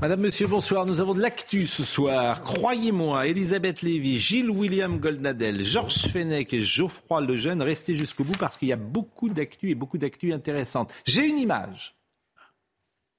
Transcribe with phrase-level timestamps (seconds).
[0.00, 0.84] Madame, Monsieur, bonsoir.
[0.84, 2.42] Nous avons de l'actu ce soir.
[2.42, 8.58] Croyez-moi, Elisabeth Lévy, Gilles William Goldnadel, Georges Fenech et Geoffroy Lejeune, restez jusqu'au bout parce
[8.58, 10.92] qu'il y a beaucoup d'actu et beaucoup d'actu intéressantes.
[11.06, 11.94] J'ai une image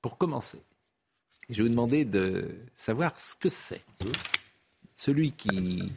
[0.02, 0.60] pour commencer.
[1.50, 3.82] Et je vais vous demander de savoir ce que c'est.
[4.96, 5.92] Celui qui.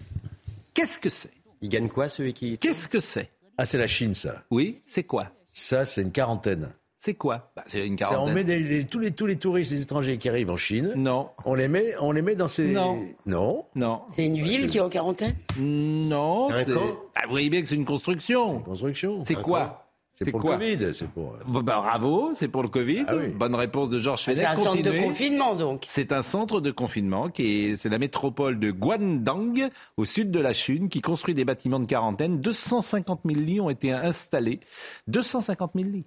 [0.73, 1.33] Qu'est-ce que c'est?
[1.61, 3.31] Il gagne quoi celui qui Qu'est-ce que c'est?
[3.59, 4.45] Ah, c'est la Chine, ça.
[4.51, 5.31] Oui, c'est quoi?
[5.53, 6.71] Ça, c'est une quarantaine.
[7.03, 7.51] C'est quoi?
[7.57, 8.35] Bah, C'est une Ça, on quarantaine.
[8.35, 11.31] met des- les- tous, les, tous les touristes, les étrangers qui arrivent en Chine, Non,
[11.47, 12.69] on les met, on les met dans ces...
[12.69, 13.03] Non.
[13.25, 13.65] Non.
[13.75, 15.35] non, C'est une ville qui est en quarantaine?
[15.59, 16.49] Non.
[16.51, 18.61] C'est un c'est- camp Ah, vous voyez bien que c'est une construction.
[18.61, 19.25] Construction.
[19.25, 21.37] C'est quoi C'est c'est pour quoi le Covid, c'est pour...
[21.49, 23.07] Bah, Bravo, c'est pour le Covid.
[23.09, 23.29] Ah oui.
[23.29, 24.49] Bonne réponse de Georges C'est Fenech.
[24.49, 25.85] un centre de confinement donc.
[25.89, 30.39] C'est un centre de confinement qui est, c'est la métropole de Guangdong, au sud de
[30.39, 32.43] la Chine, qui construit des bâtiments de quarantaine.
[32.43, 34.61] 250 000 lits ont été installés.
[35.09, 36.05] 250 000 lits.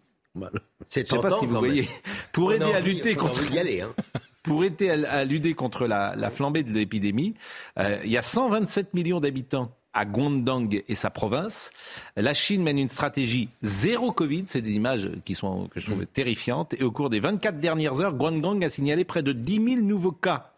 [0.88, 1.88] C'est Je sais pas tentant, si vous voyez.
[2.32, 3.82] Pour On a aider à lutter contre aller.
[3.82, 3.94] Hein.
[4.44, 7.34] pour aider à, à lutter contre la, la flambée de l'épidémie,
[7.80, 11.72] euh, il y a 127 millions d'habitants à Guangdong et sa province.
[12.18, 14.46] La Chine mène une stratégie zéro Covid.
[14.48, 16.74] C'est des images qui sont, que je trouve terrifiantes.
[16.74, 20.12] Et au cours des 24 dernières heures, Guangdong a signalé près de 10 000 nouveaux
[20.12, 20.52] cas.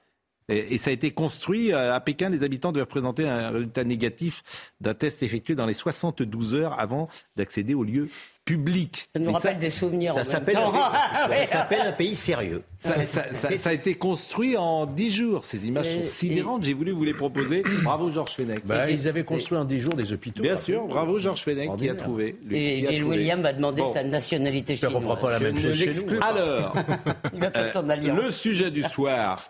[0.47, 2.29] Et, et ça a été construit euh, à Pékin.
[2.29, 7.09] Les habitants doivent présenter un résultat négatif d'un test effectué dans les 72 heures avant
[7.35, 8.09] d'accéder au lieu
[8.45, 9.09] public.
[9.11, 10.13] Ça nous rappelle des souvenirs.
[10.13, 12.61] en Ça s'appelle un, pays sérieux.
[12.77, 15.45] Ça, ça- ça- ça a été construit en 10 jours.
[15.45, 16.63] Ces images Et- sont sidérantes.
[16.63, 17.63] J'ai voulu vous les proposer.
[17.83, 18.63] Bravo Georges Fenech.
[18.65, 20.43] Bah, ils avaient construit en 10 jours des hôpitaux.
[20.43, 22.35] Bien sûr, bravo Georges Fenech qui a trouvé.
[22.45, 23.17] lui, Et Gilles trouvé.
[23.17, 23.93] William va demander Bon.
[23.93, 25.01] sa nationalité chinoise.
[25.03, 26.19] fera pas la même chose chez l'exclus nous.
[26.19, 26.27] pas.
[26.27, 26.75] Alors,
[27.89, 28.23] alliance.
[28.23, 29.43] le sujet du soir,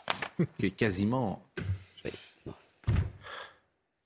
[0.59, 1.41] qui est quasiment.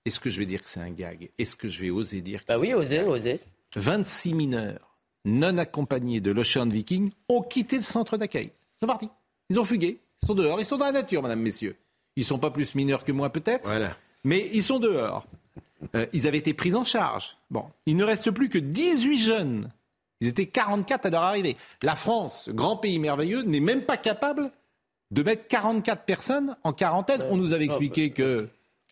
[0.06, 1.30] Est-ce que je vais dire que c'est un gag?
[1.38, 3.08] Est-ce que je vais oser dire que Bah oui, osez, gag?
[3.08, 3.40] osez.
[3.76, 4.89] 26 mineurs
[5.30, 8.52] non accompagnés de l'Ocean Viking ont quitté le centre d'accueil.
[8.52, 9.10] Ils sont partis.
[9.50, 10.02] Ils ont fugué.
[10.22, 10.60] Ils sont dehors.
[10.60, 11.76] Ils sont dans la nature, madame, messieurs.
[12.16, 13.68] Ils sont pas plus mineurs que moi, peut-être.
[13.68, 13.96] Voilà.
[14.24, 15.26] Mais ils sont dehors.
[15.96, 17.38] Euh, ils avaient été pris en charge.
[17.50, 19.72] Bon, il ne reste plus que 18 jeunes.
[20.22, 21.56] Ils étaient 44 à leur arrivée.
[21.82, 24.52] La France, grand pays merveilleux, n'est même pas capable
[25.12, 27.24] de mettre 44 personnes en quarantaine.
[27.30, 28.50] On nous avait expliqué que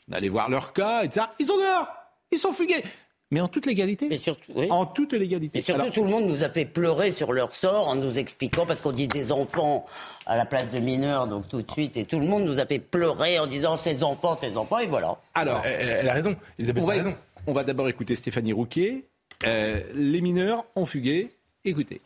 [0.10, 1.26] on allait voir leur cas, etc.
[1.40, 1.88] Ils sont dehors.
[2.32, 2.84] Ils sont fugués.
[3.30, 4.08] Mais en toute légalité.
[4.12, 4.68] Et surtout, oui.
[4.72, 5.60] En toute légalité.
[5.60, 8.18] Et surtout, Alors, tout le monde nous a fait pleurer sur leur sort en nous
[8.18, 9.86] expliquant, parce qu'on dit des enfants
[10.26, 12.66] à la place de mineurs, donc tout de suite, et tout le monde nous a
[12.66, 15.18] fait pleurer en disant ces enfants, ces enfants, et voilà.
[15.34, 16.36] alors, Elle, elle a raison.
[16.58, 17.16] Elisabeth on a va, raison.
[17.48, 19.06] on va d'abord écouter Stéphanie Rouquier.
[19.46, 21.30] Euh, les mineurs ont fugué.
[21.66, 22.02] Écoutez.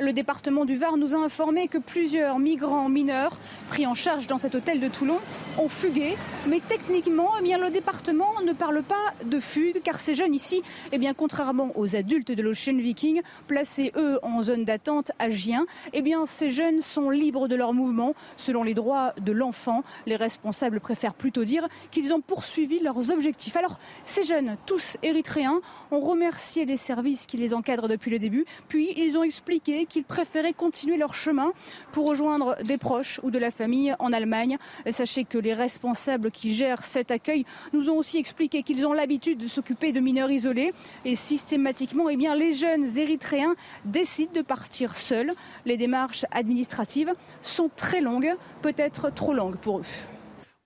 [0.00, 3.36] Le département du Var nous a informé que plusieurs migrants mineurs
[3.68, 5.18] pris en charge dans cet hôtel de Toulon
[5.58, 6.16] ont fugué.
[6.48, 10.62] Mais techniquement, eh bien, le département ne parle pas de fugue car ces jeunes ici,
[10.92, 15.66] eh bien, contrairement aux adultes de l'Ocean Viking, placés eux en zone d'attente à Gien,
[15.92, 19.82] eh ces jeunes sont libres de leur mouvement selon les droits de l'enfant.
[20.06, 23.54] Les responsables préfèrent plutôt dire qu'ils ont poursuivi leurs objectifs.
[23.54, 28.46] Alors, ces jeunes, tous érythréens, ont remercié les services qui les encadrent depuis le début,
[28.68, 31.52] puis ils ont expliqué qu'ils préféraient continuer leur chemin
[31.92, 34.56] pour rejoindre des proches ou de la famille en Allemagne.
[34.90, 39.38] Sachez que les responsables qui gèrent cet accueil nous ont aussi expliqué qu'ils ont l'habitude
[39.38, 40.72] de s'occuper de mineurs isolés
[41.04, 45.32] et systématiquement, eh bien, les jeunes érythréens décident de partir seuls.
[45.66, 47.12] Les démarches administratives
[47.42, 49.84] sont très longues, peut-être trop longues pour eux.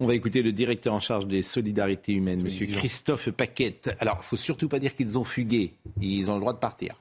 [0.00, 3.96] On va écouter le directeur en charge des solidarités humaines, Monsieur Christophe Paquette.
[4.00, 5.74] Alors, il faut surtout pas dire qu'ils ont fugué.
[6.02, 6.98] Ils ont le droit de partir.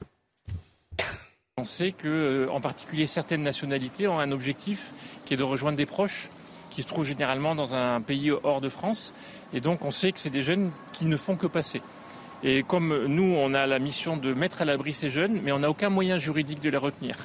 [1.56, 4.90] On sait que, euh, en particulier, certaines nationalités ont un objectif
[5.24, 6.28] qui est de rejoindre des proches
[6.70, 9.14] qui se trouvent généralement dans un pays hors de France.
[9.52, 11.80] Et donc, on sait que c'est des jeunes qui ne font que passer.
[12.42, 15.60] Et comme nous, on a la mission de mettre à l'abri ces jeunes, mais on
[15.60, 17.18] n'a aucun moyen juridique de les retenir.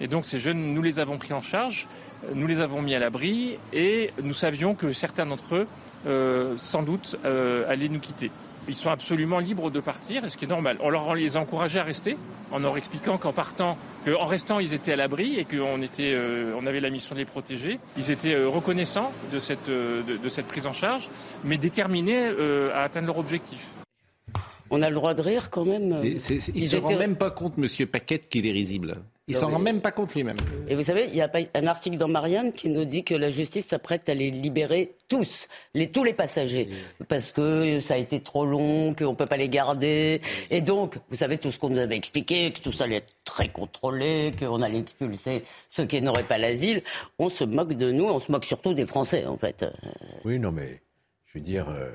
[0.00, 1.86] Et donc, ces jeunes, nous les avons pris en charge,
[2.34, 5.66] nous les avons mis à l'abri, et nous savions que certains d'entre eux,
[6.06, 8.30] euh, sans doute, euh, allaient nous quitter.
[8.70, 10.76] Ils sont absolument libres de partir, et ce qui est normal.
[10.80, 12.16] On leur les a encouragés à rester,
[12.52, 13.76] en leur expliquant qu'en partant,
[14.06, 17.20] qu'en restant, ils étaient à l'abri et qu'on était, euh, on avait la mission de
[17.20, 17.80] les protéger.
[17.96, 21.08] Ils étaient euh, reconnaissants de cette, euh, de, de cette prise en charge,
[21.42, 23.66] mais déterminés euh, à atteindre leur objectif.
[24.70, 26.00] On a le droit de rire quand même.
[26.04, 28.98] Ils se rend étaient- même pas compte, Monsieur Paquette, qu'il est risible.
[29.30, 30.36] Il s'en rend même pas compte lui-même.
[30.68, 33.30] Et vous savez, il y a un article dans Marianne qui nous dit que la
[33.30, 36.68] justice s'apprête à les libérer tous, les, tous les passagers,
[37.06, 40.20] parce que ça a été trop long, qu'on ne peut pas les garder.
[40.50, 43.14] Et donc, vous savez tout ce qu'on nous avait expliqué, que tout ça allait être
[43.24, 46.82] très contrôlé, qu'on allait expulser ceux qui n'auraient pas l'asile.
[47.20, 49.64] On se moque de nous, on se moque surtout des Français, en fait.
[50.24, 50.80] Oui, non, mais
[51.26, 51.90] je veux dire, euh,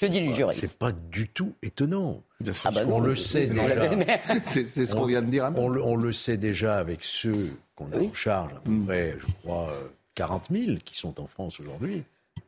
[0.00, 2.22] Que dit le juriste c'est pas du tout étonnant.
[2.64, 3.90] Ah bah non, on le sait déjà.
[4.44, 5.50] C'est ce qu'on vient de dire.
[5.56, 8.08] On, le- on le sait déjà avec ceux qu'on a Oui.
[8.08, 12.02] en charge, à peu près, je crois, euh, 40 000 qui sont en France aujourd'hui.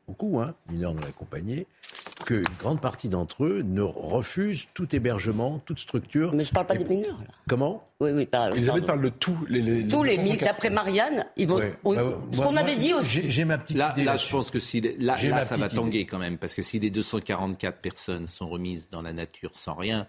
[0.09, 1.67] Beaucoup, hein, mineurs non accompagnés,
[2.27, 6.33] qu'une grande partie d'entre eux ne refusent tout hébergement, toute structure.
[6.33, 7.35] Mais je parle pas Et- des mineurs, là.
[7.49, 7.83] Comment?
[7.99, 10.47] Oui, oui, par- Elisabeth parle de tous les, les, Tous les mi- 280.
[10.47, 11.61] d'après Marianne, ils vont.
[11.83, 13.29] On- Bah, ce qu'on avait dit aussi.
[13.31, 14.05] J'ai ma petite Là, idée.
[14.05, 14.33] là je là-dessus.
[14.33, 17.81] pense que si là, là ça va tanguer quand même, parce que si les 244
[17.81, 20.07] personnes sont remises dans la nature sans rien,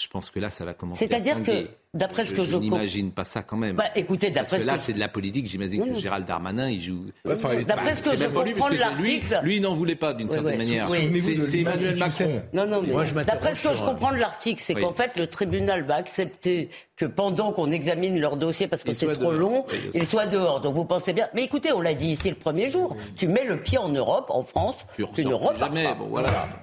[0.00, 1.04] je pense que là, ça va commencer.
[1.04, 3.74] à C'est-à-dire que, d'après ce que je je n'imagine pas ça quand même.
[3.76, 5.48] Bah, écoutez, parce d'après que ce là, que- c'est de la politique.
[5.48, 5.98] J'imagine que.
[5.98, 7.06] Gérald Darmanin, il joue.
[7.24, 9.40] Ouais, enfin, D'après ce que je lui, comprends de parce que lui- l'article.
[9.42, 10.88] Lui, il n'en voulait pas d'une certaine manière.
[10.90, 11.20] oui.
[11.20, 12.42] C'est de c'est l'image Emmanuel Macron.
[12.52, 14.82] Non, non, mais Moi, je d'après ce que je comprends de l'article, c'est Oui.
[14.82, 19.06] qu'en fait, le tribunal va accepter que pendant qu'on examine leur dossier, parce que c'est
[19.06, 19.32] trop dehors.
[19.32, 20.60] long, ils soient dehors.
[20.60, 21.28] Donc vous pensez bien.
[21.32, 22.96] Mais écoutez, on l'a dit ici le premier jour.
[23.16, 24.84] Tu mets le pied en Europe, en France,
[25.14, 25.84] Tu ne repars jamais.
[25.84, 25.96] pas.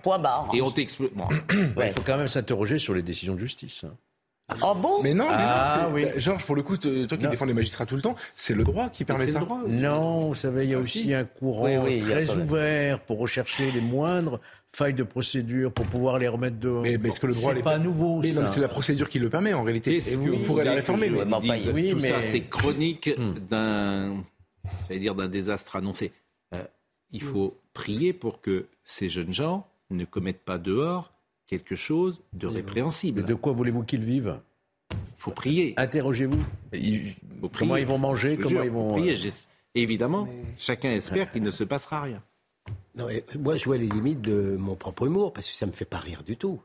[0.03, 0.49] Point barre.
[0.53, 0.65] Et on
[1.77, 1.87] Ouais.
[1.87, 3.85] Il faut quand même s'interroger sur les décisions de justice.
[4.61, 5.01] Ah bon?
[5.01, 6.03] Mais non, mais Ah, non, oui.
[6.05, 7.31] bah, Georges, pour le coup, toi qui Non.
[7.31, 9.39] défends les magistrats tout le temps, c'est le droit qui permet ça.
[9.39, 9.61] le droit.
[9.67, 13.71] Non, vous savez, il y a aussi un courant Oui, oui, très ouvert pour rechercher
[13.71, 14.39] les moindres
[14.71, 16.69] failles de procédure, pour pouvoir les remettre de.
[16.69, 18.45] Mais, mais est-ce que le droit c'est n'est pas nouveau, Mais ça.
[18.45, 19.97] c'est la procédure qui le permet en réalité.
[19.97, 21.09] Est-ce Et que vous vous pourrez la réformer.
[21.09, 23.33] mais- dise, oui, tout mais- ça, c'est chronique Hmm.
[23.49, 24.23] d'un,
[24.87, 26.11] j'allais dire, d'un désastre annoncé.
[26.53, 26.63] Euh,
[27.09, 31.13] il faut prier pour que ces jeunes gens ne commettent pas dehors
[31.47, 33.23] quelque chose de Mais répréhensible.
[33.25, 34.39] de quoi voulez-vous qu'ils vivent
[34.91, 35.73] Il faut prier.
[35.77, 36.39] Interrogez-vous.
[36.73, 37.13] Il-.
[37.57, 38.87] Comment ils vont manger Comment jure, ils vont.
[38.93, 39.13] prier.
[39.15, 39.29] euh,
[39.75, 40.27] Évidemment,
[40.57, 42.23] chacun espère qu'il ne se passera rien.
[42.95, 43.07] Non,
[43.37, 45.83] moi, je vois les limites de mon propre humour, parce que ça ne me fait
[45.85, 46.61] pas rire du tout.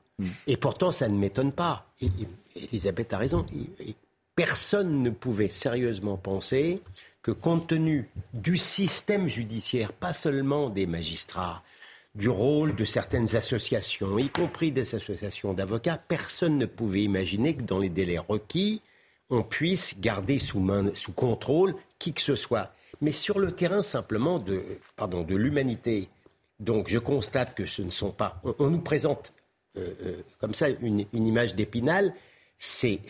[0.47, 1.93] Et pourtant, ça ne m'étonne pas.
[2.01, 3.45] Et, et- Elisabeth a raison.
[3.81, 3.95] Et
[4.37, 6.81] personne ne pouvait sérieusement penser
[7.23, 11.63] que, compte tenu du système judiciaire, pas seulement des magistrats,
[12.15, 17.63] du rôle de certaines associations, y compris des associations d'avocats, personne ne pouvait imaginer que
[17.63, 18.83] dans les délais requis,
[19.31, 22.75] on puisse garder sous, main, sous contrôle qui que ce soit.
[23.01, 24.65] Mais sur le terrain simplement de,
[25.35, 26.09] l'humanité,
[26.59, 28.43] donc je constate que ce ne sont pas...
[28.59, 29.33] On, nous présente
[29.79, 32.13] euh, euh, comme ça une, image d'épinal,
[32.59, 33.01] c'est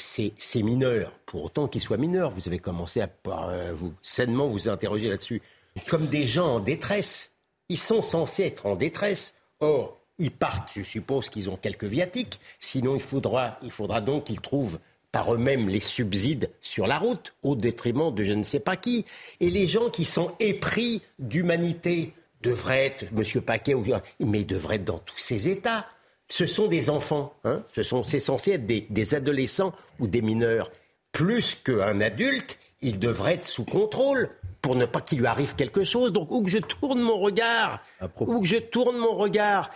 [0.56, 2.30] mineur, pour autant qu'ils soient mineurs.
[2.30, 5.42] Vous avez commencé à euh, vous, sainement vous interroger là-dessus.
[5.88, 7.29] Comme des gens en détresse.
[7.70, 9.34] Ils sont censés être en détresse.
[9.60, 12.40] Or, ils partent, je suppose qu'ils ont quelques viatiques.
[12.58, 14.80] Sinon, il faudra, donc qu'ils trouvent
[15.12, 19.06] par eux-mêmes les subsides sur la route, au détriment de je ne sais pas qui.
[19.38, 22.12] Et les gens qui sont épris d'humanité
[22.42, 23.42] devraient être, M.
[23.42, 23.74] Paquet,
[24.18, 25.86] mais devraient être dans tous ces états.
[26.28, 30.72] Ce sont des enfants, hein Ce sont, c'est censé être des, adolescents ou des mineurs.
[31.12, 34.28] Plus qu'un adulte, il devrait être sous contrôle
[34.62, 36.12] pour ne pas qu'il lui arrive quelque chose.
[36.12, 37.80] Donc, où que je tourne mon regard,
[38.20, 39.70] où que je tourne mon regard,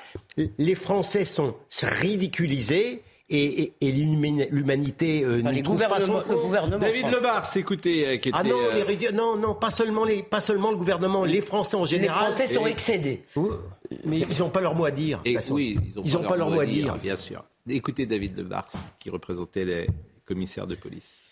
[0.59, 1.55] les Français sont
[2.19, 6.81] ridiculisés et, et- et l'humani- l'humanité euh, Enfin, les trouve pas son gouvernements, le.
[6.81, 7.07] David.
[7.11, 8.39] Levars, écoutez, euh, qui était.
[8.39, 11.77] Ah non, euh, les non, non, pas seulement, les, pas seulement le gouvernement, les Français
[11.77, 12.33] en Les général.
[12.35, 13.23] Français sont Et- excédés.
[13.37, 13.49] Oui,
[14.05, 15.21] Mais ils n'ont pas leur mot à dire.
[15.25, 16.95] Et oui, ils n'ont pas leur mot à dire.
[16.97, 17.43] bien sûr.
[17.67, 18.69] Écoutez David Levars,
[19.01, 19.87] qui représentait les
[20.27, 21.24] commissaires de police.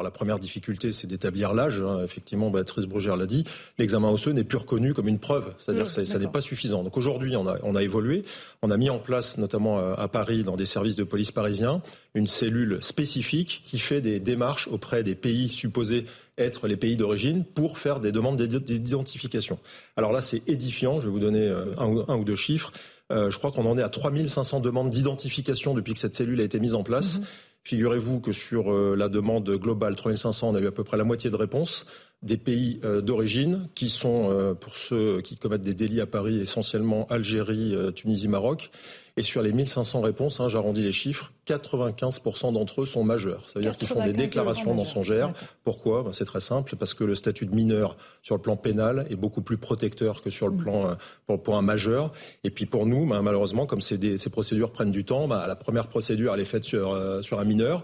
[0.00, 1.80] La première difficulté, c'est d'établir l'âge.
[1.80, 2.04] hein.
[2.04, 3.42] Effectivement, Béatrice Brugère l'a dit.
[3.78, 5.52] L'examen osseux n'est plus reconnu comme une preuve.
[5.58, 6.84] C'est-à-dire que ça, ça n'est pas suffisant.
[6.84, 8.22] Donc aujourd'hui, on a, on a évolué.
[8.62, 11.82] On a mis en place, notamment euh, à Paris, dans des services de police parisiens,
[12.14, 16.04] une cellule spécifique qui fait des démarches auprès des pays supposés
[16.38, 19.58] être les pays d'origine pour faire des demandes d'ident- d'identification.
[19.96, 21.00] Alors là, c'est édifiant.
[21.00, 22.70] Je vais vous donner euh, un, ou- un ou deux chiffres.
[23.10, 26.44] Euh, je crois qu'on en est à 3500 demandes d'identification depuis que cette cellule a
[26.44, 27.20] été mise en place.
[27.64, 31.04] Figurez-vous que sur euh, la demande globale 3500, on a eu à peu près la
[31.04, 31.86] moitié de réponses
[32.22, 36.40] des pays euh, d'origine qui sont, euh, pour ceux qui commettent des délits à Paris,
[36.40, 38.70] essentiellement Algérie, euh, Tunisie, Maroc.
[39.16, 43.42] Et sur les 1500 réponses, hein, j'arrondis les chiffres, 95% d'entre eux sont majeurs.
[43.48, 45.32] Ça veut dire qu'ils font des 95% déclarations mensongères.
[45.64, 46.04] Pourquoi?
[46.04, 49.16] Ben, C'est très simple, parce que le statut de mineur sur le plan pénal est
[49.16, 50.94] beaucoup plus protecteur que sur le plan euh,
[51.26, 52.12] pour, pour un majeur.
[52.44, 55.56] Et puis pour nous, ben, malheureusement, comme des- ces procédures prennent du temps, ben, la
[55.56, 57.82] première procédure elle est faite sur, euh, sur un mineur.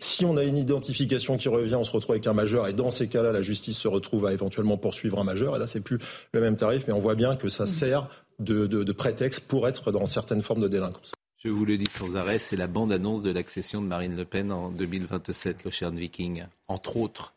[0.00, 2.90] Si on a une identification qui revient, on se retrouve avec un majeur, et dans
[2.90, 5.56] ces cas-là, la justice se retrouve à éventuellement poursuivre un majeur.
[5.56, 5.98] Et là, c'est plus
[6.32, 9.68] le même tarif, mais on voit bien que ça sert de, de- de prétexte pour
[9.68, 11.12] être dans certaines formes de délinquance.
[11.36, 14.50] Je vous le dis sans arrêt, c'est la bande-annonce de l'accession de Marine Le Pen
[14.50, 17.34] en 2027, l'Ocean Viking, entre autres.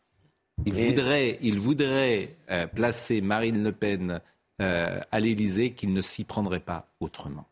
[0.65, 4.21] Il voudrait, il voudrait euh, placer Marine Le Pen
[4.61, 7.45] euh, à l'Élysée qu'il ne s'y prendrait pas autrement.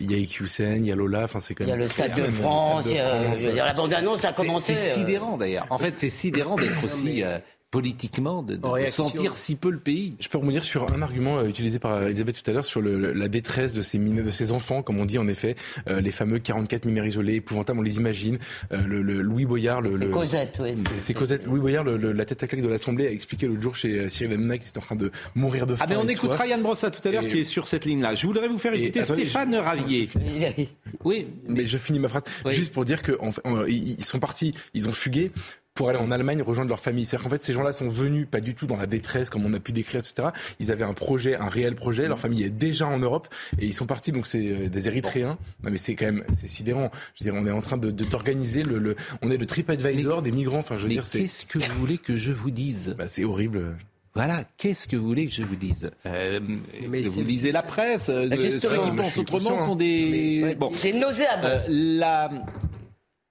[0.00, 1.84] Il y a Iqiyoussen, il y a Lola, enfin c'est quand Il y a même.
[1.84, 4.74] le Stade de même le France, il y a- dire, la bande-annonce a commencé.
[4.74, 5.66] C'est euh, sidérant d'ailleurs.
[5.70, 7.38] En fait, c'est sidérant d'être aussi euh,
[7.72, 10.14] politiquement, de, de- sentir si peu le pays.
[10.20, 12.98] Je peux rebondir sur un argument euh, utilisé par Elisabeth tout à l'heure sur le-
[12.98, 15.56] le- la détresse de ces mineurs, de ces enfants, comme on dit en effet,
[15.88, 18.38] euh, les fameux 44 mineurs isolés, épouvantables, on les imagine.
[18.72, 20.74] Euh, le, le Louis Boyard, le, C'est le- Cosette, oui.
[20.76, 21.46] c'est- c'est Cosette.
[21.46, 24.00] Louis Boyard, le- le- la tête à claque de l'Assemblée, a expliqué l'autre jour chez
[24.00, 25.84] euh, Cyril Hanouna qu'il était en train de mourir de faim.
[25.88, 26.40] Ah ben on soif.
[26.46, 28.14] Yann Brossa tout à l'heure Et- qui est sur cette ligne-là.
[28.14, 30.08] Je voudrais vous faire écouter attendez, Stéphane je- Ravier.
[31.04, 32.52] Oui, Mais je finis ma phrase Oui.
[32.52, 35.30] juste pour dire que en fait, en- ils ils sont partis, ils ont fugué
[35.74, 37.04] pour aller en Allemagne rejoindre leur famille.
[37.06, 39.52] C'est-à-dire qu'en fait, ces gens-là sont venus pas du tout dans la détresse comme on
[39.54, 40.28] a pu décrire, etc.
[40.60, 42.08] Ils avaient un projet, un réel projet.
[42.08, 44.12] Leur famille est déjà en Europe et ils sont partis.
[44.12, 45.38] Donc c'est euh, des Érythréens.
[45.62, 46.90] Non mais c'est quand même c'est sidérant.
[47.14, 49.46] Je veux dire, on est en train de, de t'organiser le, le, on est le
[49.46, 50.58] TripAdvisor des migrants.
[50.58, 52.94] Enfin, je veux mais dire, c'est qu'est-ce que vous voulez que je vous dise?
[52.98, 53.74] Bah, c'est horrible.
[54.14, 55.90] Voilà, qu'est-ce que vous voulez que je vous dise?
[56.04, 56.38] Euh,
[56.86, 60.40] Mais Vous lisez la presse, euh, Ah, de- ceux qui pensent autrement conscient, sont des...
[60.44, 61.46] Ouais, Bon, C'est nauséabond.
[61.48, 62.30] Euh, la,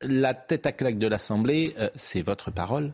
[0.04, 2.94] la tête à claque de l'Assemblée, euh, c'est votre parole,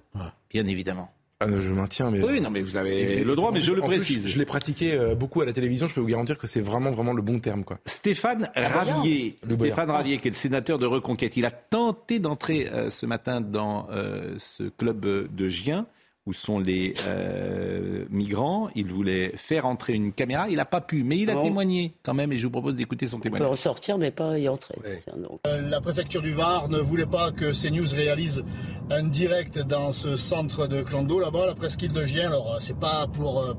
[0.50, 1.12] bien évidemment.
[1.40, 2.10] Ah, non, je maintiens.
[2.10, 4.28] Mais Oui, non, mais vous avez le droit, mais je le plus, précise.
[4.28, 5.88] je l'ai pratiqué euh, beaucoup à la télévision.
[5.88, 7.78] Je peux vous garantir que c'est vraiment vraiment le bon terme, quoi.
[7.86, 8.74] Stéphane Boyard.
[8.74, 9.78] Ravier, Le Boyard.
[9.78, 13.40] Stéphane Ravier, qui est le sénateur de Reconquête, il a tenté d'entrer euh, ce matin
[13.40, 15.86] dans euh, ce club de Gien
[16.28, 18.68] où sont les euh, migrants.
[18.76, 21.42] Il voulait faire entrer une caméra, il n'a pas pu, mais il a Bon.
[21.42, 23.50] témoigné quand même, et je vous propose d'écouter son On peut témoignage.
[23.50, 24.76] en sortir, mais pas y entrer.
[24.84, 25.00] Ouais.
[25.04, 25.40] Tiens, donc.
[25.48, 28.44] Euh, La préfecture du Var ne voulait pas que CNews réalise
[28.92, 32.28] un direct dans ce centre de Clando là-bas, la presqu'île de Gien.
[32.28, 33.54] Alors euh, c'est pas pour, euh,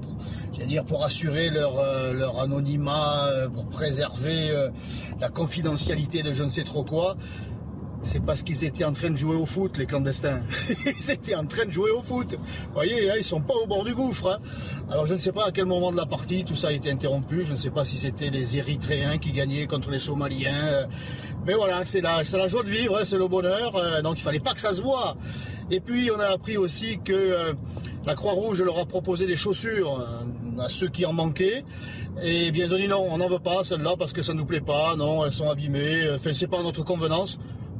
[0.67, 1.75] dire pour assurer leur,
[2.13, 4.51] leur anonymat, pour préserver
[5.21, 7.17] la confidentialité de je ne sais trop quoi.
[8.03, 10.41] C'est parce qu'ils étaient en train de jouer au foot, les clandestins.
[10.87, 12.33] ils étaient en train de jouer au foot.
[12.39, 14.29] Vous voyez, hein, ils sont pas au bord du gouffre.
[14.29, 14.39] hein.
[14.91, 16.91] Alors je ne sais pas à quel moment de la partie tout ça a été
[16.91, 17.45] interrompu.
[17.45, 20.55] Je ne sais pas si c'était les Érythréens qui gagnaient contre les Somaliens.
[20.55, 20.87] euh,
[21.45, 23.77] Mais voilà, c'est la, joie de vivre, hein, c'est le bonheur.
[23.77, 25.17] euh, Donc il fallait pas que ça se voit.
[25.71, 27.53] Et puis on a appris aussi que euh,
[28.07, 30.03] la Croix-Rouge leur a proposé des chaussures
[30.59, 31.63] à ceux qui en manquaient.
[32.23, 34.47] Et bien ils ont dit non, on n'en veut pas celles-là parce que ça nous
[34.47, 34.97] plaît pas.
[34.97, 36.09] Non, elles sont abîmées.
[36.15, 37.39] Enfin c'est pas à notre convenance.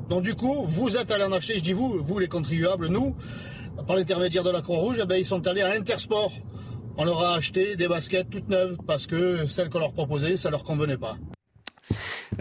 [0.09, 3.15] Donc du coup, vous êtes allés en acheter, je dis vous, vous les contribuables, nous,
[3.87, 6.33] par l'intermédiaire de la Croix-Rouge, eh ben, ils sont allés à Intersport.
[6.97, 10.51] On leur a acheté des baskets toutes neuves parce que celles qu'on leur proposait, ça
[10.51, 11.17] leur convenait pas.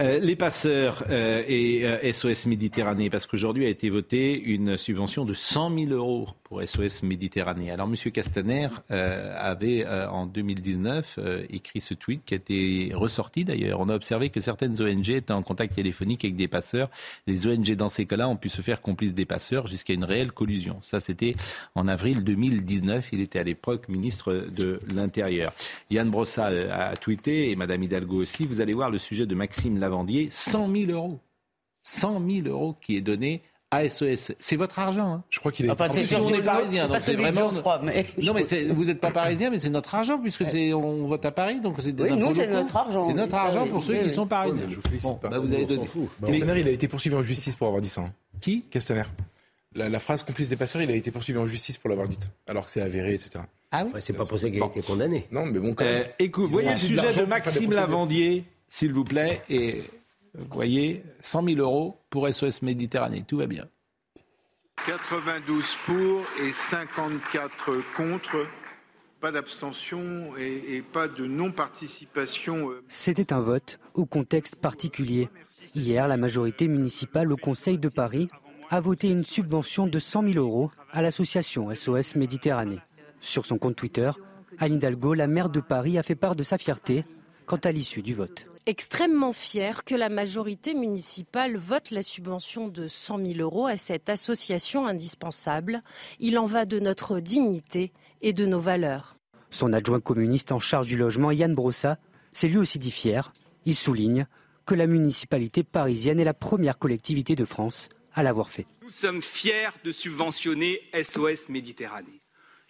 [0.00, 5.24] Euh, les passeurs euh, et euh, SOS Méditerranée, parce qu'aujourd'hui a été votée une subvention
[5.24, 7.70] de 100 000 euros pour SOS Méditerranée.
[7.70, 7.94] Alors, M.
[8.10, 13.80] Castaner euh, avait euh, en 2019 euh, écrit ce tweet qui a été ressorti d'ailleurs.
[13.80, 16.88] On a observé que certaines ONG étaient en contact téléphonique avec des passeurs.
[17.26, 20.32] Les ONG dans ces cas-là ont pu se faire complices des passeurs jusqu'à une réelle
[20.32, 20.78] collusion.
[20.80, 21.36] Ça, c'était
[21.74, 23.10] en avril 2019.
[23.12, 25.52] Il était à l'époque ministre de l'Intérieur.
[25.90, 28.46] Yann Brossa euh, a tweeté et Madame Hidalgo aussi.
[28.46, 30.28] Vous allez voir le sujet de Maxime Lavandier.
[30.30, 31.20] 100 000 euros.
[31.82, 34.32] 100 000 euros qui est donné à SOS.
[34.38, 35.12] C'est votre argent.
[35.12, 35.22] Hein.
[35.30, 35.70] Je crois qu'il est.
[35.70, 39.00] Enfin, En c'est surtout on est parisien, donc c'est vraiment- mais- Non, mais vous n'êtes
[39.00, 42.04] pas parisien, mais c'est notre argent, puisque c'est on vote à Paris, donc c'est des
[42.04, 44.68] Oui, nous, c'est notre argent, C'est notre argent pour ceux qui sont parisiens.
[45.02, 45.28] Bon, pas.
[45.28, 45.82] bah, vous avez On donné.
[46.20, 48.00] Bah, Castaner, il a été poursuivi en justice pour avoir dit ça.
[48.02, 48.12] hein.
[48.40, 48.62] Qui?
[48.70, 49.02] Castaner.
[49.74, 52.30] La, la phrase complice des passeurs, il a été poursuivi en justice pour l'avoir dite,
[52.48, 53.40] alors que c'est avéré, etc.
[53.70, 53.90] Ah oui?
[53.94, 55.26] Ouais, c'est pas pour ça qu'il a été condamné.
[55.30, 56.06] Non, mais bon, quand Euh, même.
[56.18, 57.70] Écoute, Ils voyez le sujet de Maxime.
[57.72, 59.82] Lavandier, s'il vous plaît, et
[60.38, 63.24] vous voyez, 100 000 euros pour SOS Méditerranée.
[63.26, 63.64] Tout va bien.
[64.86, 68.46] 92 pour et 54 contre.
[69.20, 72.70] Pas d'abstention et, et pas de non-participation.
[72.70, 72.84] euh.
[72.88, 75.28] C'était un vote au contexte particulier.
[75.74, 78.28] Hier, la majorité municipale au Conseil de Paris
[78.70, 82.78] a voté une subvention de 100 000 euros à l'association SOS Méditerranée.
[83.18, 84.10] Sur son compte Twitter,
[84.58, 87.04] Anne Hidalgo, la maire de Paris, a fait part de sa fierté
[87.46, 88.46] quant à l'issue du vote.
[88.68, 94.10] Extrêmement fier que la majorité municipale vote la subvention de 100 000 euros à cette
[94.10, 95.82] association indispensable.
[96.20, 99.16] Il en va de notre dignité et de nos valeurs.
[99.48, 101.96] Son adjoint communiste en charge du logement, Yann Brossa,
[102.32, 103.32] s'est lui aussi dit fier.
[103.64, 104.26] Il souligne
[104.66, 108.66] que la municipalité parisienne est la première collectivité de France à l'avoir fait.
[108.82, 112.20] Nous sommes fiers de subventionner SOS Méditerranée.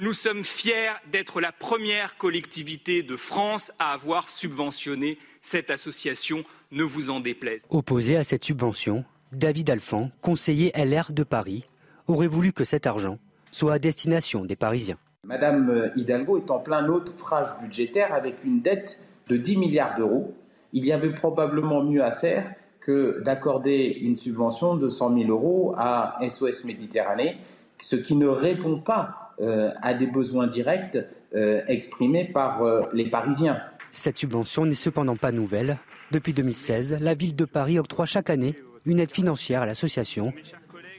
[0.00, 6.82] Nous sommes fiers d'être la première collectivité de France à avoir subventionné cette association, ne
[6.82, 7.62] vous en déplaise.
[7.70, 11.66] Opposé à cette subvention, David Alphand, conseiller LR de Paris,
[12.06, 13.18] aurait voulu que cet argent
[13.50, 14.98] soit à destination des Parisiens.
[15.24, 20.34] Madame Hidalgo est en plein naufrage budgétaire avec une dette de 10 milliards d'euros.
[20.74, 25.74] Il y avait probablement mieux à faire que d'accorder une subvention de 100 000 euros
[25.78, 27.38] à SOS Méditerranée,
[27.78, 30.98] ce qui ne répond pas euh, à des besoins directs
[31.34, 33.60] euh, exprimés par euh, les Parisiens.
[33.90, 35.78] Cette subvention n'est cependant pas nouvelle.
[36.10, 38.54] Depuis 2016, la ville de Paris octroie chaque année
[38.84, 40.32] une aide financière à l'association.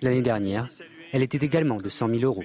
[0.01, 0.67] L'année dernière,
[1.11, 2.43] elle était également de 100 000 euros.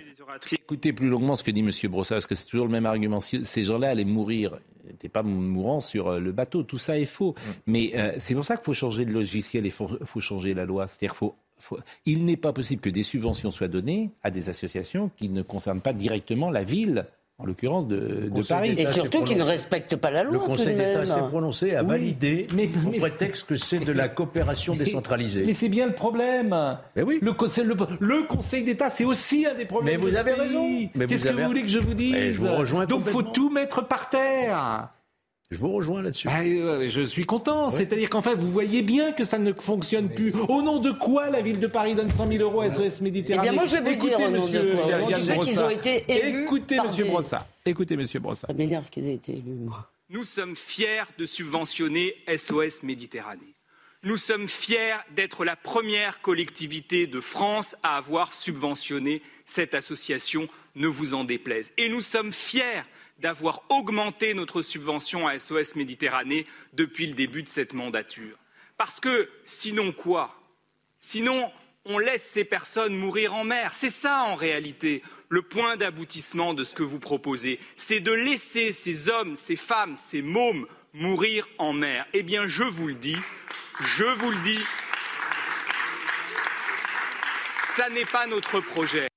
[0.53, 1.71] Écoutez plus longuement ce que dit M.
[1.91, 3.21] Brossard, parce que c'est toujours le même argument.
[3.21, 6.63] Ces gens-là allaient mourir n'étaient pas mourants sur euh, le bateau.
[6.63, 7.35] Tout ça est faux.
[7.67, 9.89] Mais euh, c'est pour ça qu'il faut changer le logiciel et faut,
[10.21, 10.87] changer la loi.
[10.87, 11.33] C'est-à-dire
[12.05, 15.81] il n'est pas possible que des subventions soient données à des associations qui ne concernent
[15.81, 17.07] pas directement la ville
[17.39, 18.75] en l'occurrence de, Paris.
[18.79, 20.35] Et surtout qui ne respectent pas la loi.
[20.35, 24.75] Le Conseil d'État s'est prononcé, a validé, mais, au prétexte que c'est de la coopération
[24.77, 25.45] décentralisée.
[25.45, 26.57] Mais, c'est bien le problème.
[26.95, 27.19] Mais oui.
[27.21, 30.01] Le Conseil, le, Conseil d'État, c'est aussi un des problèmes.
[30.01, 30.69] Mais vous avez raison.
[31.09, 33.87] Qu'est-ce que vous voulez que je vous dise je vous rejoins Donc faut tout mettre
[33.87, 34.89] par terre.
[35.55, 36.27] Je vous rejoins là-dessus.
[36.29, 37.71] Ah, je suis content.
[37.71, 40.33] C'est-à-dire qu'en fait, vous voyez bien que ça ne fonctionne plus.
[40.49, 43.47] Au nom de quoi la ville de Paris donne 100 000 euros à SOS Méditerranée
[43.47, 44.77] Eh bien, moi, je vais vous Écoutez, dire, monsieur,
[45.45, 46.43] qu'ils ont été élus.
[46.43, 47.11] Écoutez, monsieur des...
[47.11, 47.47] Brossard.
[47.65, 48.49] Écoutez, monsieur Brossard.
[48.51, 49.89] Ça m'énerve qu'ils aient été élus, moi.
[50.11, 53.55] Nous sommes fiers de subventionner SOS Méditerranée.
[54.03, 60.89] Nous sommes fiers d'être la première collectivité de France à avoir subventionné cette association, ne
[60.89, 61.71] vous en déplaise.
[61.79, 62.83] Et nous sommes fiers
[63.19, 68.37] d'avoir augmenté notre subvention à SOS Méditerranée depuis le début de cette mandature.
[68.77, 70.41] Parce que sinon quoi?
[70.99, 71.53] Sinon,
[71.85, 73.75] on laisse ces personnes mourir en mer.
[73.75, 77.61] C'est ça, en réalité, le point d'aboutissement de ce que vous proposez.
[77.77, 82.07] C'est de laisser ces hommes, ces femmes, ces mômes mourir en mer.
[82.13, 83.19] Eh bien, je vous le dis,
[83.81, 84.61] je vous le dis,
[87.77, 89.09] ça n'est pas notre projet.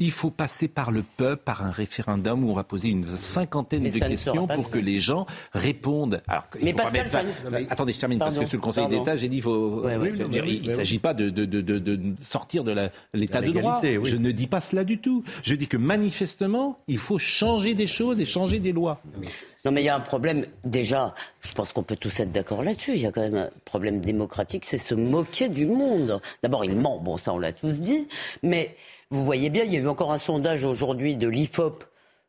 [0.00, 3.84] Il faut passer par le peuple, par un référendum où on va poser une cinquantaine
[3.84, 6.20] de questions pour que les gens répondent.
[6.26, 7.22] Alors, mais Pascal, ça...
[7.70, 9.88] Attendez, je termine parce que sur le Conseil d'État, j'ai dit faut...
[9.88, 13.80] il ne s'agit pas de, de, de, de, sortir de l'état de droit.
[13.82, 15.22] Je ne dis pas cela du tout.
[15.44, 19.00] Je dis que manifestement, il faut changer des choses et changer des lois.
[19.64, 20.44] Non, mais il y a un problème.
[20.64, 22.94] Déjà, je pense qu'on peut tous être d'accord là-dessus.
[22.94, 26.20] Il y a quand même un problème démocratique, c'est se moquer du monde.
[26.42, 26.98] D'abord, il ment.
[26.98, 28.08] Bon, ça, on l'a tous dit.
[28.42, 28.76] Mais
[29.14, 31.84] vous voyez bien, il y a eu encore un sondage aujourd'hui de l'IFOP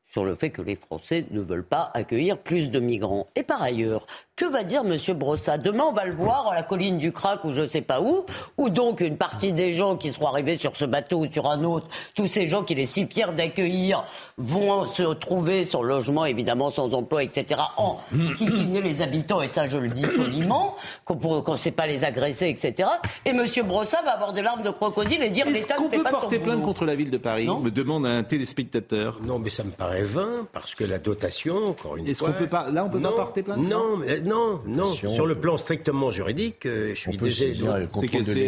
[0.08, 3.26] sur le fait que les Français ne veulent pas accueillir plus de migrants.
[3.36, 4.98] Et par ailleurs, que va dire M.
[5.18, 7.82] Brossa Demain, on va le voir à la colline du Crac ou je ne sais
[7.82, 8.26] pas où,
[8.58, 11.64] où donc une partie des gens qui seront arrivés sur ce bateau ou sur un
[11.64, 14.04] autre, tous ces gens qu'il est si fier d'accueillir,
[14.38, 18.00] vont se trouver sur logement, évidemment, sans emploi, etc., en
[18.38, 22.50] kikiner les habitants, et ça je le dis poliment, qu'on ne sait pas les agresser,
[22.50, 22.90] etc.
[23.24, 23.46] Et M.
[23.64, 26.40] Brossa va avoir des larmes de crocodile et dire l'État ne fait pas peut porter
[26.40, 29.20] plainte contre la ville de Paris Me demande un téléspectateur.
[29.26, 32.34] Non, mais ça me paraît vain, parce que la dotation, encore une Est-ce fois...
[32.34, 32.70] qu'on peut pas...
[32.70, 34.86] Là, on peut non, pas porter plainte Non, mais, non, non.
[34.94, 37.54] Sur le plan strictement juridique, euh, je suis désolé.
[37.54, 37.64] C'est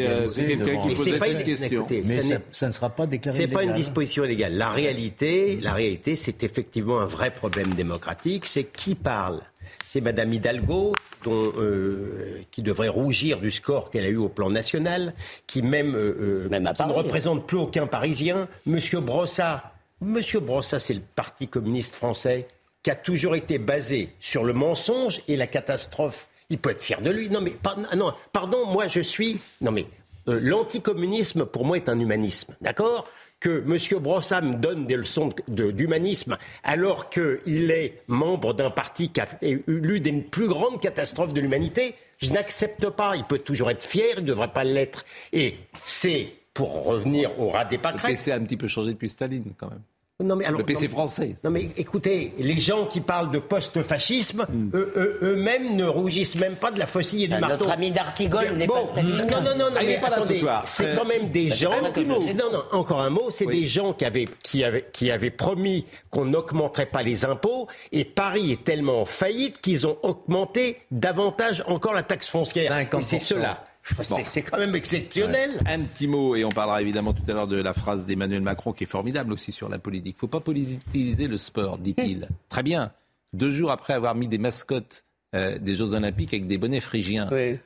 [0.08, 1.88] euh, c'est quelqu'un qui Mais pose cette une- question.
[1.90, 3.82] Mais ça ne sera pas déclaré C'est pas une illégal.
[3.84, 4.54] disposition légale.
[4.56, 8.46] La réalité, la réalité, c'est effectivement un vrai problème démocratique.
[8.46, 9.40] C'est qui parle
[9.86, 14.50] C'est Madame Hidalgo, dont, euh, qui devrait rougir du score qu'elle a eu au plan
[14.50, 15.14] national,
[15.48, 18.48] qui même, euh, qui ne représente plus aucun Parisien.
[18.66, 22.48] Monsieur Brossa, Monsieur Brossa, c'est le Parti communiste français
[22.88, 26.30] qui a toujours été basé sur le mensonge et la catastrophe.
[26.50, 27.30] Il peut être fier de lui.
[27.30, 29.42] Non, mais par- non, pardon, moi je suis.
[29.60, 29.88] Non, mais
[30.30, 33.04] euh, l'anticommunisme pour moi est un humanisme, d'accord?
[33.42, 34.00] Que M.
[34.02, 39.20] Brossa me donne des leçons de- de- d'humanisme alors qu'il est membre d'un parti qui
[39.20, 43.18] a eu l'une des plus grandes catastrophes de l'humanité, je n'accepte pas.
[43.18, 45.04] Il peut toujours être fier, il ne devrait pas l'être.
[45.34, 49.10] Et c'est, pour revenir au ras des pâquerettes, PC a un petit peu changé depuis
[49.10, 49.82] Staline, quand même.
[50.24, 51.36] Non, mais alors, Le PC non, français.
[51.44, 56.56] Non mais écoutez, les gens qui parlent de post-fascisme, eux- eux- eux-mêmes ne rougissent même
[56.56, 57.58] pas de la faucille et du Ah, marteau.
[57.60, 59.26] notre ami d'Artigol n'est pas stalinien.
[59.26, 61.72] Non, non, non, non Ah, mais attendez, c'est Euh, quand même des gens.
[61.72, 62.20] un petit mot.
[62.36, 63.28] Non, non, encore un mot.
[63.30, 63.60] C'est Oui.
[63.62, 68.04] des gens qui avaient, qui avaient, qui avaient promis qu'on n'augmenterait pas les impôts, et
[68.04, 72.64] Paris est tellement en faillite qu'ils ont augmenté davantage encore la taxe foncière.
[72.72, 73.02] Et 50%.
[73.04, 73.64] c'est cela.
[73.88, 74.20] C'est Bon.
[74.24, 75.52] c'est quand même exceptionnel.
[75.66, 78.74] Un petit mot, et on parlera évidemment tout à l'heure de la phrase d'Emmanuel Macron
[78.74, 80.16] qui est formidable aussi sur la politique.
[80.16, 82.28] Il ne faut pas politiser le sport, dit-il.
[82.50, 82.92] Très bien.
[83.34, 85.04] Deux jours après avoir mis des mascottes
[85.36, 87.60] euh, des Jeux Olympiques avec des bonnets phrygiens, Oui.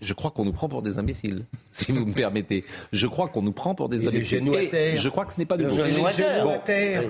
[0.00, 2.64] Je crois qu'on nous prend pour des imbéciles, si vous me permettez.
[2.92, 4.48] Je crois qu'on nous prend pour des Et les imbéciles.
[4.56, 4.96] à terre.
[4.96, 5.84] je crois que ce n'est pas de Le beau.
[5.84, 6.38] genou à terre.
[6.40, 7.02] Genoux à terre.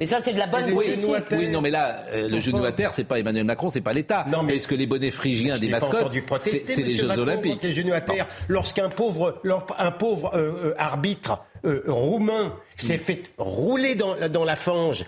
[0.00, 1.04] Et- ça, c'est de la bonne politique.
[1.32, 3.92] Oui, non, mais là, euh, le genou à terre, c'est pas Emmanuel Macron, c'est pas
[3.92, 4.24] l'État.
[4.30, 7.72] Non, mais- Est-ce que les bonnets phrygiens des mascottes, c'est les Jeux Macron, Olympiques les
[7.72, 8.26] genoux à terre.
[8.48, 9.40] Lorsqu'un pauvre,
[9.78, 15.04] un pauvre euh, euh, arbitre euh, roumain s'est fait rouler dans, dans la fange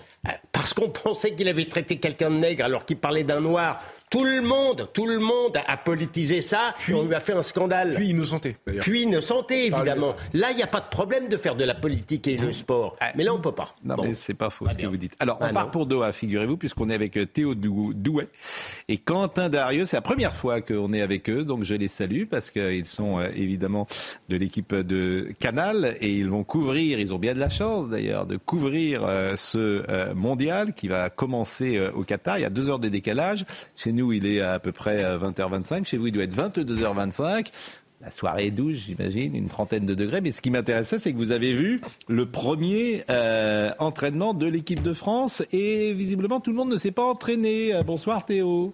[0.51, 3.79] parce qu'on pensait qu'il avait traité quelqu'un de nègre alors qu'il parlait d'un noir,
[4.09, 7.41] Tout le monde, tout le monde a politisé ça, puis on lui a fait un
[7.41, 7.93] scandale.
[7.95, 8.81] Puis innocenté, d'ailleurs.
[8.83, 10.15] Puis innocenté, évidemment.
[10.33, 12.95] Là, il n'y a pas de problème de faire de la politique et le sport.
[13.15, 13.75] Mais là, on peut pas.
[13.83, 14.03] Non, Bon.
[14.03, 15.13] mais c'est pas faux ce que vous dites.
[15.19, 15.71] Alors, Ah on part non.
[15.71, 18.29] pour Doha, figurez-vous, puisqu'on est avec euh, Théo Dou- Douet
[18.87, 19.83] et Quentin Dario.
[19.83, 23.19] C'est la première fois qu'on est avec eux, donc je les salue parce qu'ils sont
[23.19, 23.87] euh, évidemment
[24.29, 28.25] de l'équipe de Canal et ils vont couvrir, ils ont bien de la chance d'ailleurs,
[28.25, 32.37] de couvrir euh, ce mondial qui va commencer au Qatar.
[32.39, 33.43] Il y a deux heures de décalage.
[33.75, 35.85] Chez nous, il est à peu près euh, 20h25.
[35.85, 37.47] Chez vous, il doit être 22h25.
[37.99, 40.21] La soirée est douce, j'imagine, une trentaine de degrés.
[40.21, 44.83] Mais ce qui m'intéressait, c'est que vous avez vu le premier euh, entraînement de l'équipe
[44.83, 47.73] de France et visiblement tout le monde ne s'est pas entraîné.
[47.73, 48.73] Euh, Bonsoir Théo.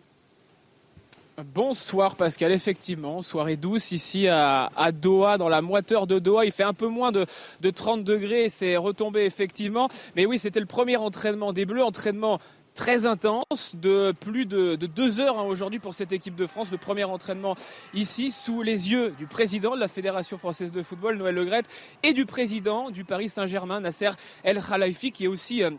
[1.55, 6.45] Bonsoir Pascal, effectivement, soirée douce ici à, à Doha, dans la moiteur de Doha.
[6.45, 7.25] Il fait un peu moins de,
[7.61, 9.89] de 30 degrés, c'est retombé effectivement.
[10.15, 12.39] Mais oui, c'était le premier entraînement des Bleus, entraînement
[12.73, 16.71] très intense de plus de, de deux heures hein, aujourd'hui pour cette équipe de France.
[16.71, 17.55] Le premier entraînement
[17.93, 21.69] ici sous les yeux du président de la Fédération française de football, Noël Legrette,
[22.01, 24.11] et du président du Paris Saint-Germain, Nasser
[24.43, 25.69] El Khalifi, qui est aussi euh,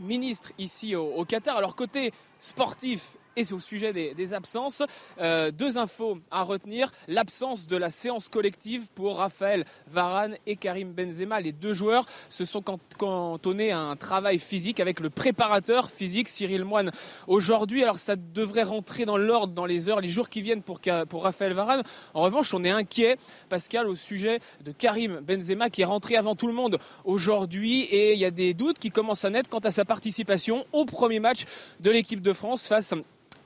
[0.00, 1.56] ministre ici au, au Qatar.
[1.56, 4.82] Alors côté sportif et au sujet des, absences,
[5.20, 6.90] euh, deux infos à retenir.
[7.06, 11.38] L'absence de la séance collective pour Raphaël Varane et Karim Benzema.
[11.42, 16.30] Les deux joueurs se sont can- cantonnés à un travail physique avec le préparateur physique
[16.30, 16.90] Cyril Moine
[17.26, 17.82] aujourd'hui.
[17.82, 21.24] Alors ça devrait rentrer dans l'ordre dans les heures, les jours qui viennent pour, pour
[21.24, 21.82] Raphaël Varane.
[22.14, 23.18] En revanche, on est inquiet,
[23.50, 28.14] Pascal, au sujet de Karim Benzema qui est rentré avant tout le monde aujourd'hui et
[28.14, 31.20] il y a des doutes qui commencent à naître quant à sa participation au premier
[31.20, 31.44] match
[31.80, 32.94] de l'équipe de France face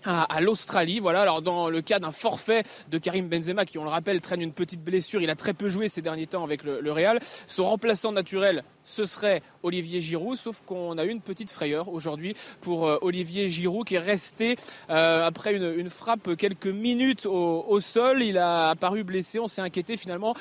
[0.04, 1.00] à, l'Australie.
[1.00, 4.42] Voilà, alors dans le cas d'un forfait de Karim Benzema, qui on le rappelle traîne
[4.42, 7.20] une petite blessure, il a très peu joué ces derniers temps avec le, Real.
[7.46, 12.34] Son remplaçant naturel, ce serait Olivier Giroud, sauf qu'on a eu une petite frayeur aujourd'hui
[12.60, 14.56] pour euh, Olivier Giroud qui est resté
[14.88, 18.22] euh, après une, une frappe quelques minutes au, au sol.
[18.22, 20.34] Il a apparu blessé, on s'est inquiété finalement.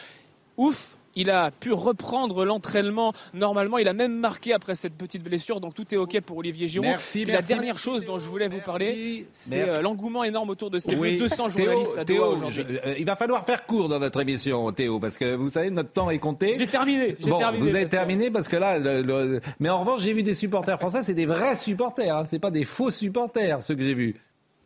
[0.58, 3.78] Ouf, il a pu reprendre l'entraînement normalement.
[3.78, 6.88] Il a même marqué après cette petite blessure, donc tout est ok pour Olivier Giroud.
[6.88, 7.26] Merci.
[7.26, 10.96] La dernière chose dont je voulais vous parler, c'est euh, l'engouement énorme autour de ces
[10.96, 11.18] Oui.
[11.18, 12.64] 200 Théo, journalistes à Doha Théo, aujourd'hui.
[12.86, 15.92] euh, il va falloir faire court dans notre émission, Théo, parce que vous savez, notre
[15.92, 16.54] temps est compté.
[16.58, 17.16] J'ai terminé.
[17.28, 20.24] Bon, terminé, vous avez terminé parce que là, le- le- mais en revanche, j'ai vu
[20.24, 23.84] des supporters français, c'est des vrais supporters, hein, c'est pas des faux supporters, ceux que
[23.84, 24.16] j'ai vus.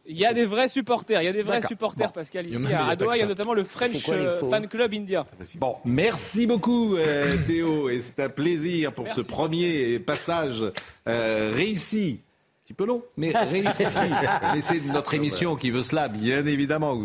[0.05, 2.13] Il y a des vrais supporters, il y a des vrais supporters, Bon.
[2.13, 2.45] Pascal.
[2.45, 4.03] Il Ici il à a à pas Doha, que il y a notamment le French
[4.03, 5.25] quoi euh, Fan Club India.
[5.55, 10.61] Bon, merci beaucoup euh, Théo, et c'est un plaisir pour ce premier passage
[11.07, 12.19] euh, réussi.
[12.19, 13.83] Un petit peu long, mais réussi.
[14.53, 16.97] mais c'est notre émission qui veut cela, bien évidemment.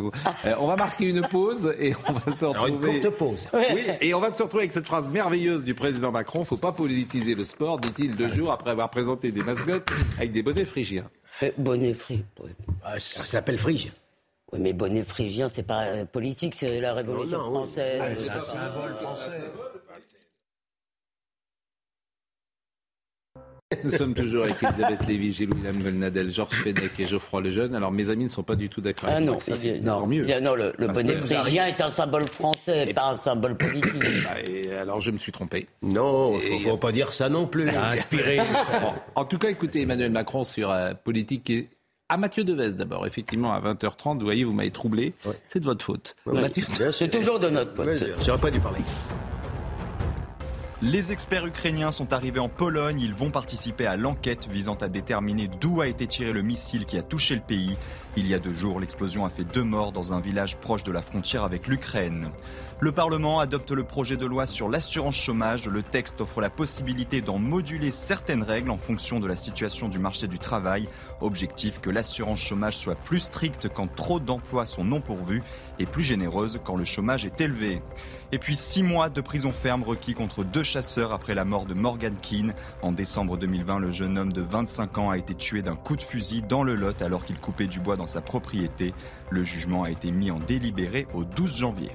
[0.59, 2.97] On va marquer une pause et on va se Alors, retrouver.
[2.97, 3.47] une courte pause.
[3.53, 6.45] Oui, et on va se retrouver avec cette phrase merveilleuse du président Macron.
[6.45, 10.43] Faut pas politiser le sport, dit-il deux jours après avoir présenté des mascottes avec des
[10.45, 11.11] bonnets phrygiens.
[11.43, 12.25] Euh, Bonnet frigien.
[12.85, 13.93] Ah, Ça s'appelle Frige.
[14.53, 17.57] Oui, mais bonnet phrygien, c'est pas euh, politique, c'est la Révolution Non, non, oui.
[17.67, 18.01] française.
[18.03, 19.31] Ah, c'est un symbole français.
[23.85, 27.75] Nous sommes toujours avec Elisabeth Lévy, Gilles William Golnadel, Georges Fenech et Geoffroy Lejeune.
[27.75, 29.43] Alors mes amis ne sont pas du tout d'accord Ah avec non, moi.
[29.43, 30.27] Ça, il c'est mieux.
[30.27, 33.93] il non, le, le bonnet que- phrygien est un symbole français, pas un symbole politique.
[34.25, 35.67] Bah, et alors je me suis trompé.
[35.83, 37.69] Non, Et- faut, faut pas dire ça non plus.
[37.69, 38.39] Inspiré.
[38.39, 41.69] Bon, en tout cas, écoutez Emmanuel Macron sur euh, politique et
[42.09, 45.13] à Mathieu Devez d'abord, effectivement, à 20h30, vous voyez, vous m'avez troublé.
[45.47, 46.17] C'est de votre faute.
[46.25, 47.87] Mathieu C'est toujours de notre faute.
[48.25, 48.81] J'aurais pas dû parler.
[50.81, 53.01] Les experts ukrainiens sont arrivés en Pologne.
[53.01, 56.97] Ils vont participer à l'enquête visant à déterminer d'où a été tiré le missile qui
[56.97, 57.77] a touché le pays.
[58.17, 60.93] Il y a deux jours, l'explosion a fait deux morts dans un village proche de
[60.93, 62.31] la frontière avec l'Ukraine.
[62.79, 65.67] Le Parlement adopte le projet de loi sur l'assurance chômage.
[65.67, 69.99] Le texte offre la possibilité d'en moduler certaines règles en fonction de la situation du
[69.99, 70.89] marché du travail.
[71.21, 75.43] Objectif que l'assurance chômage soit plus stricte quand trop d'emplois sont non pourvus
[75.81, 77.83] et plus généreuse quand le chômage est élevé.
[78.31, 81.73] Et puis six mois de prison ferme requis contre deux chasseurs après la mort de
[81.73, 82.55] Morgan Keane.
[82.83, 86.03] En décembre 2020, le jeune homme de 25 ans a été tué d'un coup de
[86.03, 88.93] fusil dans le Lot alors qu'il coupait du bois dans sa propriété.
[89.31, 91.91] Le jugement a été mis en délibéré au 12 janvier.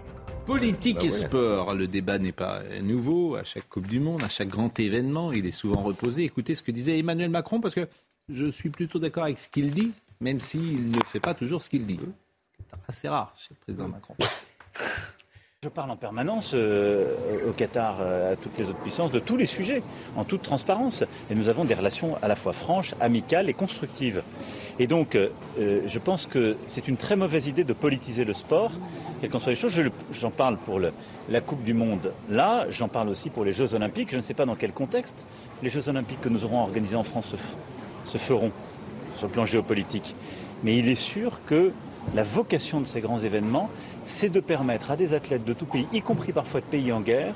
[0.47, 1.27] Politique Bah et voilà.
[1.27, 3.35] sport, le débat n'est pas nouveau.
[3.35, 6.23] À chaque Coupe du Monde, à chaque grand événement, il est souvent reposé.
[6.23, 7.87] Écoutez ce que disait Emmanuel Macron, parce que
[8.27, 11.69] je suis plutôt d'accord avec ce qu'il dit, même s'il ne fait pas toujours ce
[11.69, 11.99] qu'il dit.
[12.57, 14.15] C'est assez rare chez le président Macron.
[15.63, 17.15] Je parle en permanence euh,
[17.47, 19.81] au Qatar, euh, à toutes les autres puissances, de tous les sujets,
[20.17, 21.05] en toute transparence.
[21.31, 24.23] Et nous avons des relations à la fois franches, amicales et constructives.
[24.77, 28.73] Et donc, euh, je pense que c'est une très mauvaise idée de politiser le sport,
[29.21, 29.79] quelles qu'en soient les choses.
[30.11, 34.11] J'en parle pour la Coupe du Monde là, j'en parle aussi pour les Jeux Olympiques.
[34.11, 35.25] Je ne sais pas dans quel contexte
[35.61, 37.35] les Jeux Olympiques que nous aurons organisés en France
[38.03, 38.51] se feront
[39.15, 40.13] sur le plan géopolitique.
[40.65, 41.71] Mais il est sûr que
[42.15, 43.69] la vocation de ces grands événements,
[44.05, 47.01] c'est de permettre à des athlètes de tout pays, y compris parfois de pays en
[47.01, 47.35] guerre,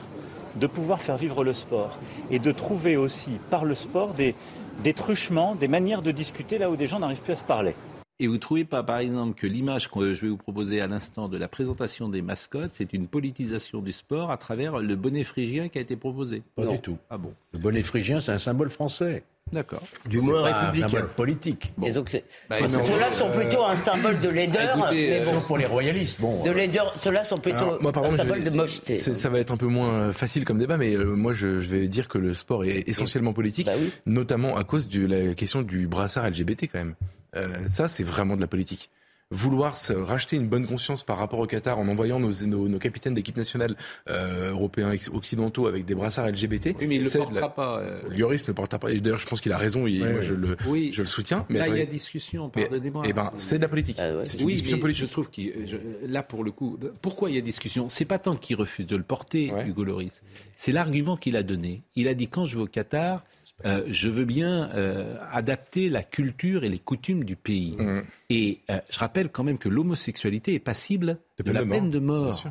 [0.55, 1.97] de pouvoir faire vivre le sport
[2.31, 4.35] et de trouver aussi par le sport des,
[4.83, 7.75] des truchements, des manières de discuter là où des gens n'arrivent plus à se parler.
[8.19, 10.87] Et vous ne trouvez pas, par exemple, que l'image que je vais vous proposer à
[10.87, 15.23] l'instant de la présentation des mascottes, c'est une politisation du sport à travers le bonnet
[15.23, 16.41] phrygien qui a été proposé?
[16.55, 16.97] Pas du tout.
[17.11, 19.23] Ah bon Le bonnet phrygien, c'est un symbole français.
[19.53, 19.81] D'accord.
[20.05, 20.87] Du moins républicain.
[20.89, 21.71] symbole politique.
[21.83, 24.77] Et donc, Bah, ceux-là sont plutôt un symbole de laideur.
[24.77, 26.43] Écoutez, mais euh, bon, pour les royalistes, bon.
[26.43, 28.95] de laideur, ceux-là sont plutôt Alors, moi, par un symbole vais- de mocheté.
[28.95, 31.69] Ça va être un peu moins euh, facile comme débat, mais euh, moi, je, je
[31.69, 33.91] vais dire que le sport est essentiellement politique, Bah oui.
[34.05, 36.95] notamment à cause de la question du brassard LGBT quand même.
[37.35, 38.89] Euh, ça, c'est vraiment de la politique.
[39.31, 42.79] Vouloir se racheter une bonne conscience par rapport au Qatar en envoyant nos, nos, nos
[42.79, 43.75] capitaines d'équipe nationale
[44.09, 46.67] euh, européens, occidentaux avec des brassards LGBT.
[46.79, 47.79] Oui, mais il ne le c'est de portera la- pas.
[47.79, 48.89] euh, Lloris ne le portera pas.
[48.93, 49.85] D'ailleurs, je pense qu'il a raison.
[49.85, 50.91] Et Ouais, moi, je le, Oui.
[50.93, 51.45] je le soutiens.
[51.49, 53.03] Mais Là, il y a discussion, Mais- pardonnez-moi.
[53.05, 53.97] Eh ben, c'est de la politique.
[53.99, 54.23] Ah ouais.
[54.23, 55.05] C'est une Oui, discussion mais politique.
[55.07, 57.89] je trouve qu'il, je- là pour le coup, pourquoi il y a discussion?
[57.89, 59.67] C'est pas tant qu'il refuse de le porter, Ouais.
[59.67, 60.23] Hugo Loris.
[60.55, 61.81] C'est l'argument qu'il a donné.
[61.97, 63.25] Il a dit quand je vais au Qatar,
[63.65, 67.75] euh, je veux bien euh, adapter la culture et les coutumes du pays.
[67.77, 68.01] Mmh.
[68.29, 71.99] Et euh, je rappelle quand même que l'homosexualité est passible de, la mort, peine de
[71.99, 72.43] mort.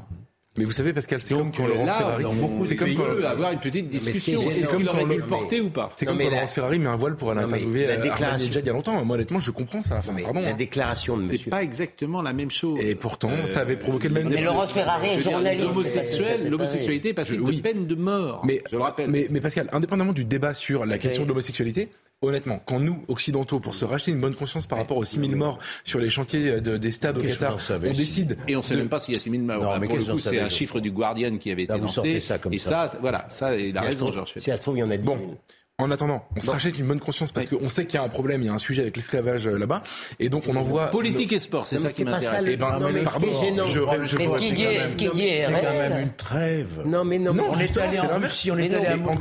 [0.59, 2.25] Mais vous savez, Pascal, c'est comme quand euh, Laurence Ferrari.
[2.62, 4.40] C'est comme quand on peut avoir une petite discussion.
[4.51, 6.79] c'est comme quand dû le- porter ou pas C'est comme mais quand la- Laurence Ferrari
[6.79, 9.05] met un voile pour aller mais interviewer la euh, déclaration- Ahmadinejad il y a longtemps.
[9.05, 9.97] Moi, honnêtement, je comprends ça.
[9.99, 10.40] Enfin, Mais pardon.
[10.40, 10.55] la hein.
[10.55, 11.51] déclaration de C'est monsieur.
[11.51, 12.79] pas exactement la même chose.
[12.81, 14.45] Et pourtant, ça avait provoqué le même Mais débat.
[14.53, 15.64] Laurence Ferrari est journaliste.
[15.87, 17.14] c'est l'homosexualité est
[17.45, 17.57] oui.
[17.57, 18.42] de peine de mort.
[18.45, 19.11] Mais, je le rappelle.
[19.11, 21.88] mais, mais Pascal, indépendamment du débat sur la question de l'homosexualité,
[22.23, 25.59] honnêtement, quand nous, occidentaux, pour se racheter une bonne conscience par rapport aux 6000 morts
[25.85, 28.37] sur les chantiers de- des stades au Qatar, on décide.
[28.49, 29.63] Et on ne sait de- même pas s'il y a 6 000 morts.
[29.63, 31.95] Non, mais pour le coup, c'est un chiffre du Guardian qui avait été vous lancé.
[31.95, 32.89] sortez ça comme et ça.
[32.89, 34.33] ça, voilà, ça, il a Si raison, Georges.
[34.37, 35.17] Si ça se trouve, il y en a 10 Bon.
[35.17, 35.39] 000.
[35.79, 38.09] En attendant, on se rachète une bonne conscience parce qu'on sait qu'il y a un
[38.09, 39.83] problème, il y a un sujet avec l'esclavage euh, là-bas,
[40.19, 42.45] et donc on envoie Politique et sport, c'est Non, ça qui c'est pas ça, m'intéresse.
[42.49, 44.53] Eh ben, Non, mais pardon, ce qui est gênant, je, je- Mais ce qui c'est
[44.63, 46.83] est, quand même- ce qui est C'est quand même une trêve.
[46.87, 48.19] Non, mais non, mais on est allé en.
[48.19, 49.13] Russie, on est non, allé à Moscou.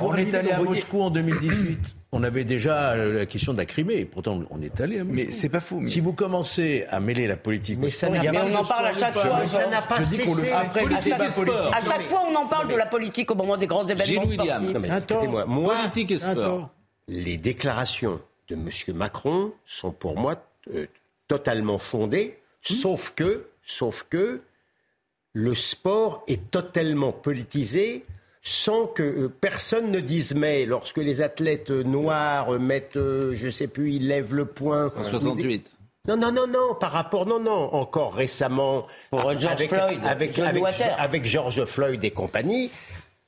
[0.00, 1.94] On est allé à Moscou en 2018.
[2.12, 4.04] On avait déjà euh, la question de la Crimée.
[4.04, 5.14] Pourtant, on est allé à Moscou.
[5.26, 8.24] Mais c'est pas mais- Si vous commencez à mêler la politique au Mais ça sport,
[8.24, 9.38] y a Mais pas on de en parle à chaque fois.
[9.40, 10.52] Mais ça n'a pas Je le cessé.
[10.52, 11.72] Après débat et sport.
[11.74, 14.72] À chaque fois, on en parle de la politique au moment des grands événements sportifs.
[14.72, 15.14] Non, mais Attends.
[15.16, 16.32] écoutez-moi, moi, Politique et sport.
[16.32, 16.70] Attends.
[17.06, 18.68] les déclarations de M.
[18.96, 20.34] Macron sont pour moi
[20.74, 20.86] euh,
[21.28, 24.40] totalement fondées, sauf que, sauf que
[25.32, 28.04] le sport est totalement politisé
[28.42, 33.50] sans que euh, personne ne dise mais lorsque les athlètes euh, noirs euh, mettent, je
[33.50, 34.90] sais plus, ils lèvent le poing.
[34.96, 35.72] En 68.
[36.08, 40.00] Non, non, non, non, par rapport, non, non, encore récemment, Pour a- George avec, Floyd,
[40.04, 40.64] avec, avec,
[40.98, 42.70] avec George Floyd et compagnie,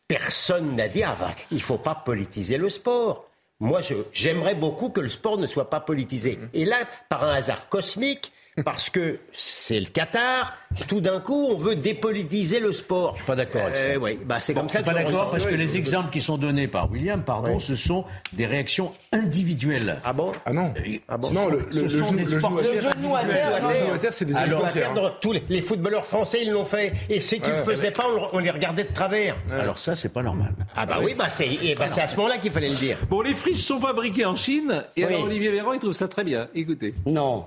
[0.09, 3.29] personne n'a dit, ah, bah, il faut pas politiser le sport.
[3.61, 6.39] Moi, je- j'aimerais beaucoup que le sport ne soit pas politisé.
[6.55, 6.77] Et là,
[7.11, 8.33] par un hasard cosmique,
[8.65, 10.55] parce que c'est le Qatar,
[10.87, 13.13] tout d'un coup, on veut dépolitiser le sport.
[13.13, 13.99] Je suis pas d'accord avec ça.
[13.99, 16.11] oui, bah, c'est Bon, comme je ça suis que pas d'accord parce que les exemples
[16.11, 19.99] qui sont donnés par William, pardon, ce sont des réactions individuelles.
[20.05, 20.33] Ah bon?
[20.45, 20.75] Ah non.
[21.09, 21.31] Ah bon?
[21.31, 22.93] Non, le, Ce le, sont genou, des le genou sports- à Le terre.
[22.93, 23.75] genou à terre, Le non.
[23.75, 26.93] genou à terre, c'est des Alors, perdre, tous les, les footballeurs français, ils l'ont fait.
[27.09, 29.37] Et ceux qui ne le faisaient pas, on, le- on les regardait de travers.
[29.51, 30.55] Alors ça, c'est pas normal.
[30.77, 32.99] Ah bah oui, bah c'est eh bah, à ce moment-là qu'il fallait le dire.
[33.09, 35.13] Bon, les friches sont fabriquées en Chine, et Oui.
[35.15, 36.49] alors Olivier Véran, il trouve ça très bien.
[36.55, 36.95] Écoutez.
[37.07, 37.47] Non.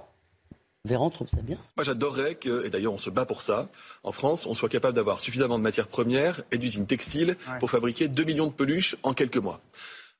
[0.85, 1.57] Véran trouve ça bien.
[1.75, 3.69] Moi, j'adorerais que, et d'ailleurs on se bat pour ça,
[4.03, 8.07] en France, on soit capable d'avoir suffisamment de matières premières et d'usines textiles pour fabriquer
[8.07, 9.61] 2 millions de peluches en quelques mois.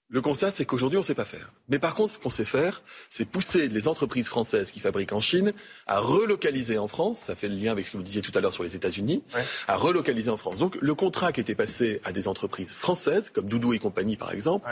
[0.07, 1.51] Le constat, c'est qu'aujourd'hui, on ne sait pas faire.
[1.67, 5.21] Mais par contre, ce qu'on sait faire, c'est pousser les entreprises françaises qui fabriquent en
[5.21, 5.51] Chine
[5.87, 7.19] à relocaliser en France.
[7.19, 9.23] Ça fait le lien avec ce que vous disiez tout à l'heure sur les États-Unis.
[9.67, 10.57] À relocaliser en France.
[10.57, 14.31] Donc, le contrat qui était passé à des entreprises françaises, comme Doudou et compagnie, par
[14.31, 14.69] exemple,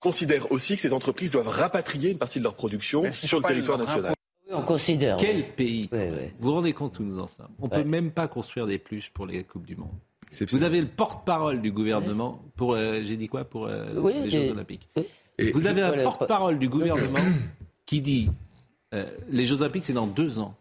[0.00, 3.78] considère aussi que ces entreprises doivent rapatrier une partie de leur production sur le territoire
[3.78, 4.13] national.
[4.48, 5.16] Oui, on considère.
[5.16, 5.44] Quel oui.
[5.56, 6.28] pays Oui, oui.
[6.38, 7.82] Vous vous rendez compte où nous en sommes On Ouais.
[7.82, 9.90] peut même pas construire des pluches pour les Coupes du Monde.
[10.50, 14.30] Vous avez le porte-parole du gouvernement pour, euh, j'ai dit quoi, pour euh, Oui, les
[14.30, 14.88] Jeux Olympiques.
[15.38, 17.18] Et- Vous avez un porte-parole du gouvernement
[17.86, 18.30] qui dit
[18.94, 20.54] euh, les Jeux Olympiques c'est dans deux ans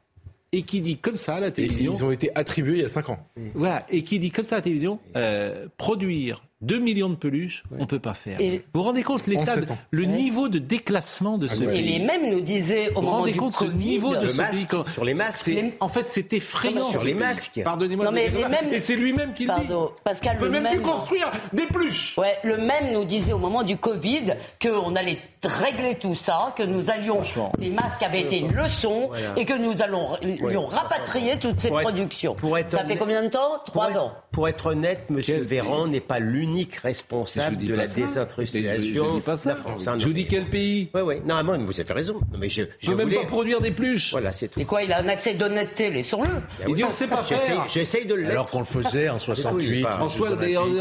[0.51, 1.93] et qui dit comme ça à la Et télévision.
[1.93, 3.25] ils ont été attribués il y a 5 ans.
[3.55, 7.63] Voilà, et qui dit comme ça à la télévision, euh, produire 2 millions de peluches,
[7.77, 8.39] on peut pas faire.
[8.41, 9.55] Et- Vous vous rendez compte l'état,
[9.91, 10.07] le Ouais.
[10.07, 11.65] niveau de déclassement de ce ouais.
[11.65, 11.99] Et pays.
[11.99, 14.27] les mêmes nous disaient au Vous vous moment rendez du compte ce Covid, niveau de
[14.27, 15.47] ce masque, pays quand- sur les masques.
[15.47, 16.89] Les- En fait, c'est effrayant.
[16.89, 17.61] Sur ce les masques.
[17.63, 18.05] Pardonnez-moi.
[18.05, 19.67] Le mêmes- Et c'est lui-même qui le dit.
[19.67, 22.17] Pardon, Pascal, On peut le même, même- plus construire des pluches.
[22.17, 26.63] Ouais, le même nous disait au moment du Covid qu'on allait régler tout ça, que
[26.63, 27.21] nous allions.
[27.59, 29.33] Les masques avaient été une leçon Voilà.
[29.35, 32.35] et que nous allons lui rapatrier toutes ces Pour être- productions.
[32.35, 33.59] pour être ça fait combien de temps?
[33.65, 34.13] Trois ans.
[34.31, 39.55] Pour être honnête, Monsieur Véran n'est pas l'unique l'unique responsable de la désindustrialisation de la
[39.55, 39.89] France.
[39.97, 41.15] Je vous dis quel pays Oui, oui.
[41.25, 42.13] Non, moi, vous avez raison.
[42.31, 44.11] Non, mais je, je peux même pas produire des pluches.
[44.11, 44.59] Voilà, c'est tout.
[44.59, 46.29] Et quoi, il a un accès d'honnêteté, laissons-le.
[46.67, 47.65] Il dit on sait pas faire.
[47.69, 49.83] J'essaye de le Alors qu'on le faisait en 68.
[49.83, 50.29] François,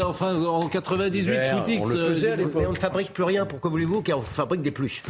[0.05, 1.79] enfin, en 98, Footix.
[1.81, 2.53] On le faisait à l'époque.
[2.61, 3.45] Mais on ne fabrique plus rien.
[3.45, 5.03] Pourquoi voulez-vous qu'on fabrique des pluches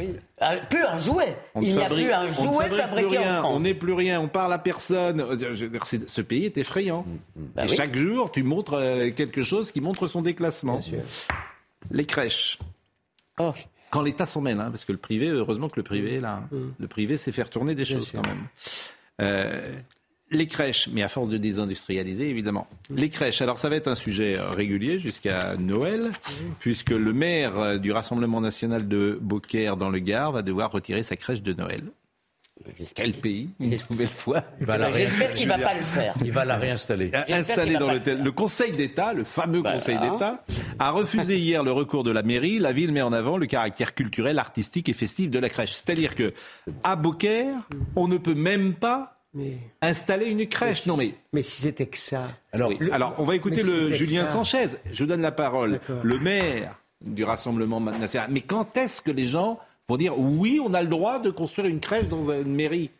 [0.00, 0.16] oui.
[0.42, 1.36] Euh, plus un jouet.
[1.60, 3.46] Il n'y a plus un jouet fabriqué en France.
[3.54, 4.20] On n'est plus rien.
[4.20, 5.24] On parle à personne.
[6.06, 7.04] Ce pays est effrayant.
[7.36, 10.80] Bah Et chaque jour, tu montres euh, quelque chose qui montre son déclassement.
[11.90, 12.58] Les crèches.
[13.38, 13.52] Oh.
[13.90, 16.42] Quand l'État s'en mêle, hein, parce que le privé, heureusement que le privé est là.
[16.44, 16.48] Hein.
[16.52, 16.68] Mm.
[16.78, 18.46] Le privé sait faire tourner des choses quand même.
[19.20, 19.72] Euh,
[20.30, 22.68] les crèches, mais à force de désindustrialiser, évidemment.
[22.90, 26.10] Les crèches, alors ça va être un sujet euh, régulier jusqu'à Noël,
[26.60, 31.02] puisque le maire euh, du Rassemblement national de Beaucaire dans le Gard va devoir retirer
[31.02, 31.82] sa crèche de Noël.
[32.94, 34.44] Quel pays, une nouvelle fois
[34.94, 36.14] J'espère qu'il ne va pas le faire.
[36.22, 37.10] Il va la réinstaller.
[37.30, 40.44] Installer dans le, le Conseil d'État, le fameux Conseil d'État,
[40.78, 42.58] a refusé hier le recours de la mairie.
[42.58, 45.72] La ville met en avant le caractère culturel, artistique et festif de la crèche.
[45.72, 46.34] C'est-à-dire que
[46.84, 47.66] à Beaucaire,
[47.96, 49.19] on ne peut même pas
[49.80, 51.14] Installer une crèche, non mais.
[51.32, 52.24] Mais si c'était que ça.
[52.52, 54.68] Alors, alors on va écouter le Julien Sanchez.
[54.92, 55.80] Je donne la parole.
[56.02, 58.28] Le maire du Rassemblement national.
[58.30, 61.68] Mais quand est-ce que les gens vont dire oui, on a le droit de construire
[61.68, 62.90] une crèche dans une mairie?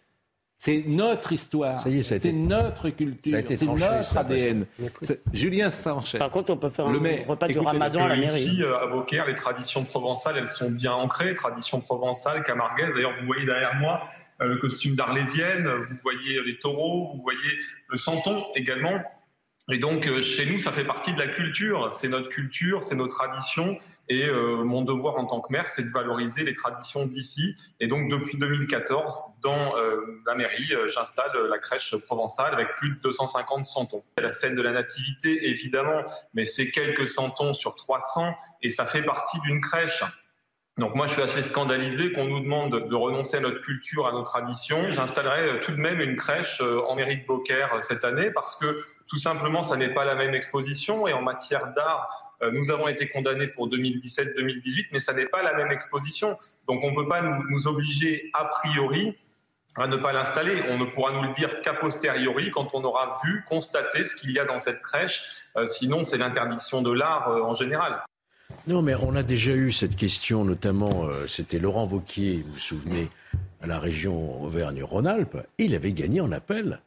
[0.56, 4.66] C'est notre histoire, c'est notre culture, c'est notre ADN.
[5.32, 6.18] Julien Sanchez.
[6.18, 8.42] Par contre, on peut faire le un repas du ramadan à la mairie.
[8.42, 11.34] Ici, à Beaucaire, les traditions provençales, elles sont bien ancrées.
[11.34, 12.92] Traditions provençales, camarguaises.
[12.94, 14.02] D'ailleurs, vous voyez derrière moi
[14.40, 19.02] le costume d'Arlésienne, vous voyez les taureaux, vous voyez le santon également.
[19.70, 21.92] Et donc, euh, chez nous, ça fait partie de la culture.
[21.92, 23.78] C'est notre culture, c'est nos traditions.
[24.08, 27.54] Et euh, mon devoir en tant que maire, c'est de valoriser les traditions d'ici.
[27.78, 29.72] Et donc, depuis 2014, dans
[30.26, 34.02] la mairie, j'installe la crèche provençale avec plus de 250 santons.
[34.18, 36.02] La scène de la nativité, évidemment,
[36.34, 40.02] mais c'est quelques santons sur 300 et ça fait partie d'une crèche.
[40.78, 44.12] Donc moi, je suis assez scandalisé qu'on nous demande de renoncer à notre culture, à
[44.12, 44.90] nos traditions.
[44.90, 48.30] J'installerai euh, tout de même une crèche euh, en mairie de Beaucaire euh, cette année
[48.30, 51.06] parce que tout simplement, ça n'est pas la même exposition.
[51.06, 52.08] Et en matière d'art,
[52.52, 56.38] nous avons été condamnés pour 2017-2018, mais ça n'est pas la même exposition.
[56.68, 59.18] Donc on ne peut pas nous, obliger a priori
[59.76, 60.62] à ne pas l'installer.
[60.68, 64.30] On ne pourra nous le dire qu'a posteriori quand on aura vu, constaté ce qu'il
[64.30, 65.22] y a dans cette crèche.
[65.66, 68.00] sinon, c'est l'interdiction de l'art en général.
[68.66, 72.58] Non, mais on a déjà eu cette question, notamment, euh, c'était Laurent Vauquier, vous vous
[72.58, 73.08] souvenez,
[73.62, 76.80] à la région Auvergne-Rhône-Alpes, il avait gagné en appel.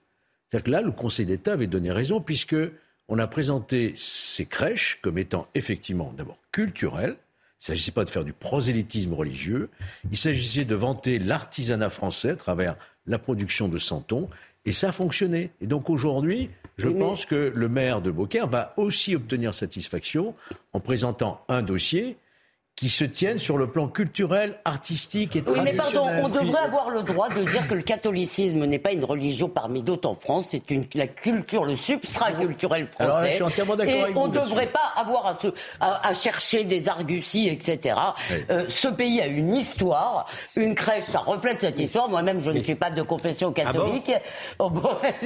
[0.50, 2.56] C'est-à-dire que là, le Conseil d'État avait donné raison, puisque
[3.08, 7.16] on a présenté ces crèches comme étant effectivement d'abord culturelles.
[7.16, 9.70] Il ne s'agissait pas de faire du prosélytisme religieux.
[10.12, 12.76] Il s'agissait de vanter l'artisanat français à travers
[13.08, 14.30] la production de santons.
[14.66, 15.52] Et ça a fonctionné.
[15.62, 20.36] Et donc aujourd'hui, je pense que le maire de Beaucaire va aussi obtenir satisfaction
[20.72, 22.18] en présentant un dossier
[22.76, 25.74] qui se tiennent sur le plan culturel, artistique et traditionnel.
[25.74, 28.94] Oui, mais pardon, on devrait avoir le droit de dire que le catholicisme n'est pas
[28.94, 33.04] une religion parmi d'autres en France, c'est une, la culture, le substrat culturel français.
[33.04, 35.48] Alors je suis entièrement d'accord avec on ne devrait pas avoir à, se,
[35.80, 37.96] à, chercher des arguties, etc.
[38.50, 42.10] Euh, ce pays a une histoire, une crèche, ça reflète cette histoire.
[42.10, 44.12] Moi-même, je ne suis pas de confession ah catholique.
[44.58, 44.72] Oh,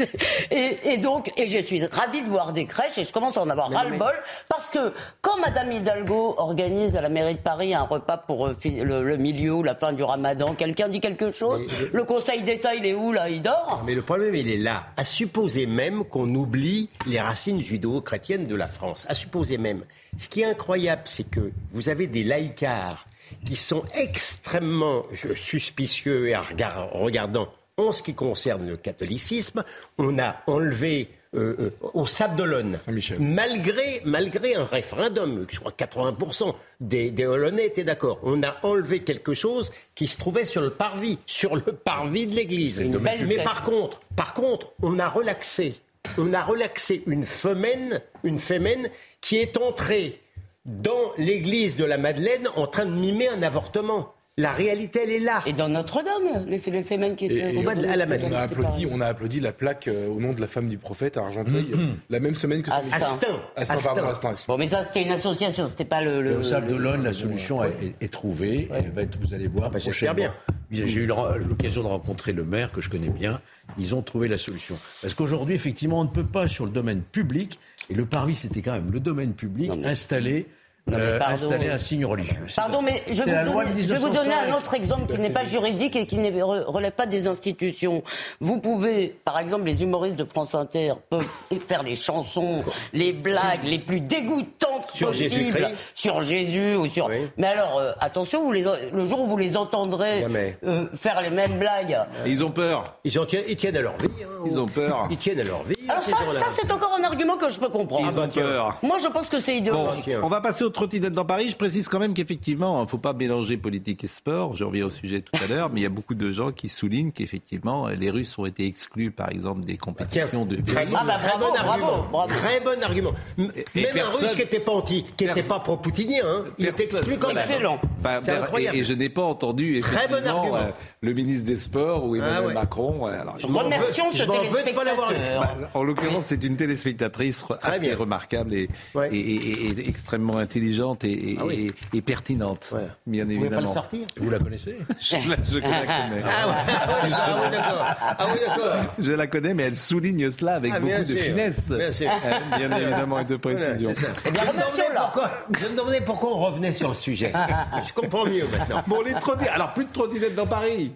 [0.51, 3.41] et, et, donc, et je suis ravie de voir des crèches et je commence à
[3.41, 4.15] en avoir ras-le-bol
[4.49, 9.17] parce que quand Madame Hidalgo organise à la mairie Paris un repas pour euh, le,
[9.17, 10.53] milieu ou la fin du ramadan.
[10.55, 11.61] Quelqu'un dit quelque chose
[11.93, 12.03] le...
[12.03, 13.29] Conseil d'État, il est où là?
[13.29, 13.83] Il dort?
[13.85, 14.87] Mais le problème, il est là.
[14.97, 19.05] À supposer même qu'on oublie les racines judéo-chrétiennes de la France.
[19.09, 19.83] À supposer même.
[20.17, 23.05] Ce qui est incroyable, c'est que vous avez des laïcars
[23.45, 25.03] qui sont extrêmement
[25.35, 29.63] suspicieux et regardant en ce qui concerne le catholicisme.
[29.97, 32.77] On a enlevé euh, euh, au Sable d'Olonne,
[33.19, 38.57] malgré, malgré un référendum, je crois que 80% des, des Hollandais étaient d'accord, on a
[38.63, 42.81] enlevé quelque chose qui se trouvait sur le parvis, sur le parvis de l'église.
[42.81, 45.75] Mais par contre, par contre, on a relaxé,
[46.17, 48.89] on a relaxé une femelle, une femelle
[49.21, 50.21] qui est entrée
[50.65, 54.13] dans l'église de la Madeleine en train de mimer un avortement.
[54.39, 55.41] La réalité, elle est là.
[55.47, 59.07] Et dans Notre-Dame, les, les qui au bas de la, on, a applaudi, on a
[59.07, 61.87] applaudi la plaque euh, au nom de la femme du prophète à Argenteuil, mm-hmm.
[62.11, 62.97] la même semaine que Astin.
[62.97, 63.41] Astin.
[63.55, 66.21] Astin, pardon, Bon, mais ça, c'était une association, c'était pas le.
[66.21, 68.69] le au Sable d'Olonne, la solution est, trouvée.
[68.71, 70.31] Elle va être, vous allez voir, bah, J'espère bien.
[70.69, 73.41] J'ai eu l'occasion de rencontrer le maire que je connais bien.
[73.79, 74.77] Ils ont trouvé la solution.
[75.01, 77.59] Parce qu'aujourd'hui, effectivement, on ne peut pas, sur le domaine public,
[77.89, 80.45] et le parvis, c'était quand même le domaine public, installer
[80.91, 82.45] euh, installer un signe religieux.
[82.55, 85.29] Pardon, mais je vais, vous donner, je vais vous donner un autre exemple qui n'est
[85.29, 88.03] pas juridique et qui ne relève pas des institutions.
[88.39, 91.27] Vous pouvez, par exemple, les humoristes de France Inter peuvent
[91.67, 92.63] faire les chansons,
[92.93, 95.75] les blagues les plus dégoûtantes Sur possible Jésus-Christ.
[95.93, 97.09] sur Jésus ou sur.
[97.37, 98.63] Mais alors, euh, attention, vous les,
[98.93, 100.25] le jour où vous les entendrez
[100.63, 101.97] euh, faire les mêmes blagues.
[102.25, 102.97] Et ils ont peur.
[103.03, 104.07] Ils, ont- ils tiennent à leur vie.
[104.21, 104.43] hein.
[104.45, 105.07] Ils ont peur.
[105.11, 105.75] Ils tiennent à leur vie.
[105.89, 108.09] Alors ces ça, c'est encore un argument que je peux comprendre.
[108.11, 108.77] Ils ont peur.
[108.83, 110.09] Moi, je pense que c'est Bon, idéologique.
[110.23, 111.49] on va passer aux trottinettes dans Paris.
[111.49, 114.55] Je précise quand même qu'effectivement, il ne faut pas mélanger politique et sport.
[114.55, 116.69] Je reviens au sujet tout à l'heure, mais il y a beaucoup de gens qui
[116.69, 120.85] soulignent qu'effectivement, les Russes ont été exclus, par exemple, des compétitions de Très.
[120.95, 122.27] Ah bah, très bon argument.
[122.27, 123.11] Très bon argument.
[123.37, 127.17] Même un Russe qui n'était pas anti, qui n'était pas pro-poutinien, hein, il est exclu
[127.17, 127.41] comme voilà.
[127.41, 127.79] excellent.
[128.01, 128.75] Bah, C'est bah, incroyable.
[128.77, 130.57] Et, et je n'ai pas entendu Très bon effectivement argument.
[130.57, 130.71] euh,
[131.01, 132.53] le ministre des Sports ou Emmanuel Ah ouais.
[132.53, 133.05] Macron.
[133.05, 135.39] ouais, alors, Je Remercions ce pas l'avoir téléspectateur.
[135.41, 137.95] Bah, en l'occurrence, c'est une téléspectatrice Très assez bien.
[137.97, 138.67] remarquable et,
[139.11, 141.73] et- et- et extrêmement intelligente et, et- Ah oui.
[141.93, 142.73] et- et pertinente,
[143.05, 143.61] bien Vous pouvez évidemment.
[143.61, 144.07] pas le sortir?
[144.17, 144.77] Vous la connaissez?
[144.99, 146.23] Je, la, je la connais.
[146.25, 147.85] Ah ouais, ah oui, ah oui, d'accord.
[148.01, 148.93] Ah oui, d'accord.
[148.99, 151.17] Je la connais, mais elle souligne cela avec Ah, beaucoup de sûr.
[151.21, 152.09] finesse, Bien sûr.
[152.57, 153.91] Bien évidemment, et de précision.
[153.93, 155.01] Eh bien, je, me demandais remercions-la.
[155.01, 157.31] pourquoi, je me demandais pourquoi on revenait sur le sujet.
[157.87, 158.83] je comprends mieux maintenant.
[158.87, 159.53] Bon, les trottinettes.
[159.53, 160.91] Alors, plus de trottinettes dans Paris.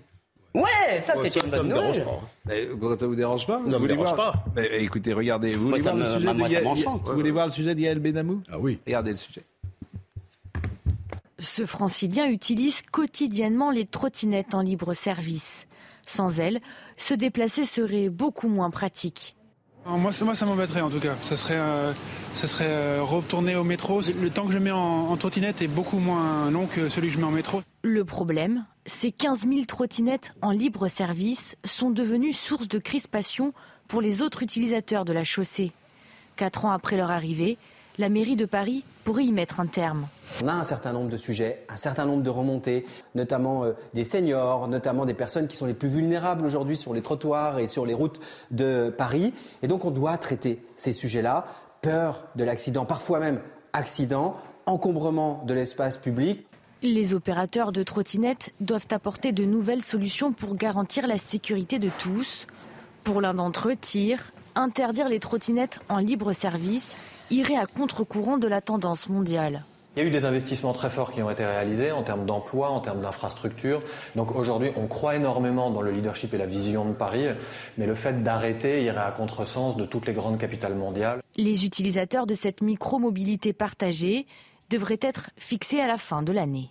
[0.53, 2.05] Ouais, ça, c'est une ça bonne nouvelle.
[2.99, 4.45] ça vous dérange pas Non, Vous me voulez dérange voir pas.
[4.55, 5.53] Mais, écoutez, regardez.
[5.53, 8.79] Vous voulez voir le sujet d'Yael Benamou Ah oui.
[8.85, 9.43] Regardez le sujet.
[11.39, 15.67] Ce francilien utilise quotidiennement les trottinettes en libre service.
[16.05, 16.59] Sans elles,
[16.97, 19.35] se déplacer serait beaucoup moins pratique.
[19.85, 21.15] Alors, Moi, ça, moi, ça m'embêterait en tout cas.
[21.19, 21.93] Ça serait, euh,
[22.33, 24.01] ça serait euh, retourner au métro.
[24.01, 24.77] Le temps que je mets en,
[25.09, 27.61] en trottinette est beaucoup moins long que celui que je mets en métro.
[27.83, 33.53] Le problème, ces 15 000 trottinettes en libre service sont devenues source de crispation
[33.87, 35.71] pour les autres utilisateurs de la chaussée.
[36.35, 37.57] Quatre ans après leur arrivée,
[37.97, 40.07] la mairie de Paris pourrait y mettre un terme.
[40.41, 44.03] On a un certain nombre de sujets, un certain nombre de remontées, notamment euh, des
[44.03, 47.85] seniors, notamment des personnes qui sont les plus vulnérables aujourd'hui sur les trottoirs et sur
[47.85, 48.19] les routes
[48.49, 49.33] de Paris.
[49.61, 51.43] Et donc on doit traiter ces sujets-là.
[51.81, 53.39] Peur de l'accident, parfois même
[53.73, 56.45] accident, encombrement de l'espace public.
[56.83, 62.47] Les opérateurs de trottinettes doivent apporter de nouvelles solutions pour garantir la sécurité de tous.
[63.03, 66.97] Pour l'un d'entre eux, TIR, interdire les trottinettes en libre service
[67.29, 69.63] irait à contre-courant de la tendance mondiale.
[69.95, 72.69] Il y a eu des investissements très forts qui ont été réalisés en termes d'emploi,
[72.69, 73.83] en termes d'infrastructures.
[74.15, 77.25] Donc aujourd'hui, on croit énormément dans le leadership et la vision de Paris,
[77.77, 81.21] mais le fait d'arrêter irait à contresens de toutes les grandes capitales mondiales.
[81.35, 84.27] Les utilisateurs de cette micro-mobilité partagée
[84.69, 86.69] devraient être fixés à la fin de l'année.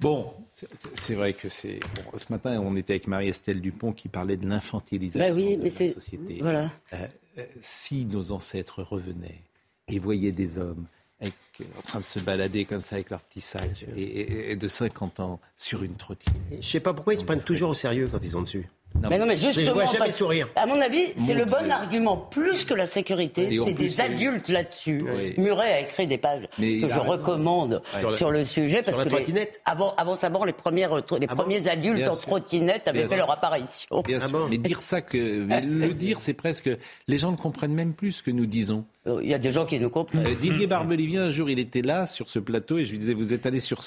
[0.00, 1.80] Bon, c'est- vrai que c'est.
[1.96, 5.62] bon, ce matin, on était avec Marie-Estelle Dupont qui parlait de l'infantilisation Bah oui, de
[5.62, 6.38] mais la société.
[6.40, 6.70] voilà.
[6.92, 7.06] Euh,
[7.38, 9.40] euh, si nos ancêtres revenaient
[9.88, 10.86] et voyaient des hommes
[11.20, 11.34] avec-
[11.78, 14.68] en train de se balader comme ça avec leur petit sac et, et- et de
[14.68, 16.40] 50 ans sur une trottinette.
[16.60, 18.68] Je sais pas pourquoi ils se prennent toujours au sérieux quand ils sont dessus.
[18.94, 20.48] Mais non, mais Je les justement, vois jamais sourire.
[20.56, 22.16] à mon avis, c'est le bon argument.
[22.16, 25.04] Plus que la sécurité, c'est des adultes là-dessus.
[25.16, 25.34] Oui.
[25.36, 28.16] Muret a écrit des pages Mais que je recommande Ouais.
[28.16, 31.68] sur le sujet parce que les- trottinette avant, avant sa mort, les, premières, les premiers
[31.68, 33.26] adultes Bien en trottinette avaient Bien fait sûr.
[33.26, 34.02] leur apparition.
[34.06, 36.70] Bien sûr, mais dire ça que mais le dire, c'est presque
[37.08, 38.84] les gens ne comprennent même plus ce que nous disons.
[39.06, 40.26] Il y a des gens qui nous comprennent.
[40.26, 43.12] Euh, Didier Barbelivien, un jour, il était là sur ce plateau et je lui disais,
[43.12, 43.82] vous êtes allé sur,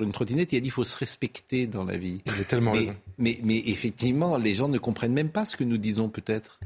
[0.00, 2.22] une trottinette, il a dit, il faut se respecter dans la vie.
[2.24, 2.94] Il a tellement mais, raison.
[3.18, 6.60] Mais, mais effectivement, les gens ne comprennent même pas ce que nous disons peut-être.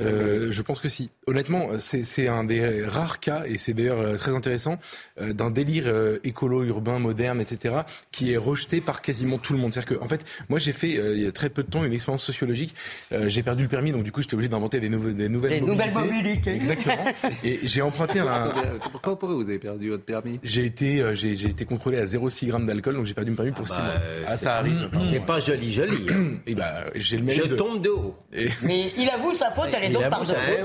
[0.00, 1.10] Euh, je pense que si.
[1.26, 4.78] Honnêtement, c'est c'est un des rares cas, et c'est d'ailleurs euh, très intéressant,
[5.20, 7.74] euh, d'un délire euh, écolo, urbain, moderne, etc.,
[8.12, 9.72] qui est rejeté par quasiment tout le monde.
[9.72, 11.82] C'est-à-dire que, en fait, moi j'ai fait euh, il y a très peu de temps
[11.84, 12.74] une expérience sociologique.
[13.12, 15.60] Euh, j'ai perdu le permis, donc du coup j'étais obligé d'inventer des, nouveaux- des nouvelles
[15.60, 16.50] Des nouvelles mobilités.
[16.54, 17.04] Exactement.
[17.42, 18.26] Et j'ai emprunté un.
[18.26, 20.38] Attendez, pourquoi, pourquoi vous avez perdu votre permis?
[20.42, 23.36] J'ai été, euh, j'ai j'ai été contrôlé à 0,6 grammes d'alcool, donc j'ai perdu mon
[23.36, 23.92] permis pour 6 mois.
[24.26, 24.90] Ah, ça arrive.
[25.10, 26.06] C'est pas joli, joli.
[26.10, 26.34] hein.
[26.46, 28.14] Et bah, j'ai le Je de- tombe de haut.
[28.32, 30.02] Et- Mais il avoue sa faute, elle Il donc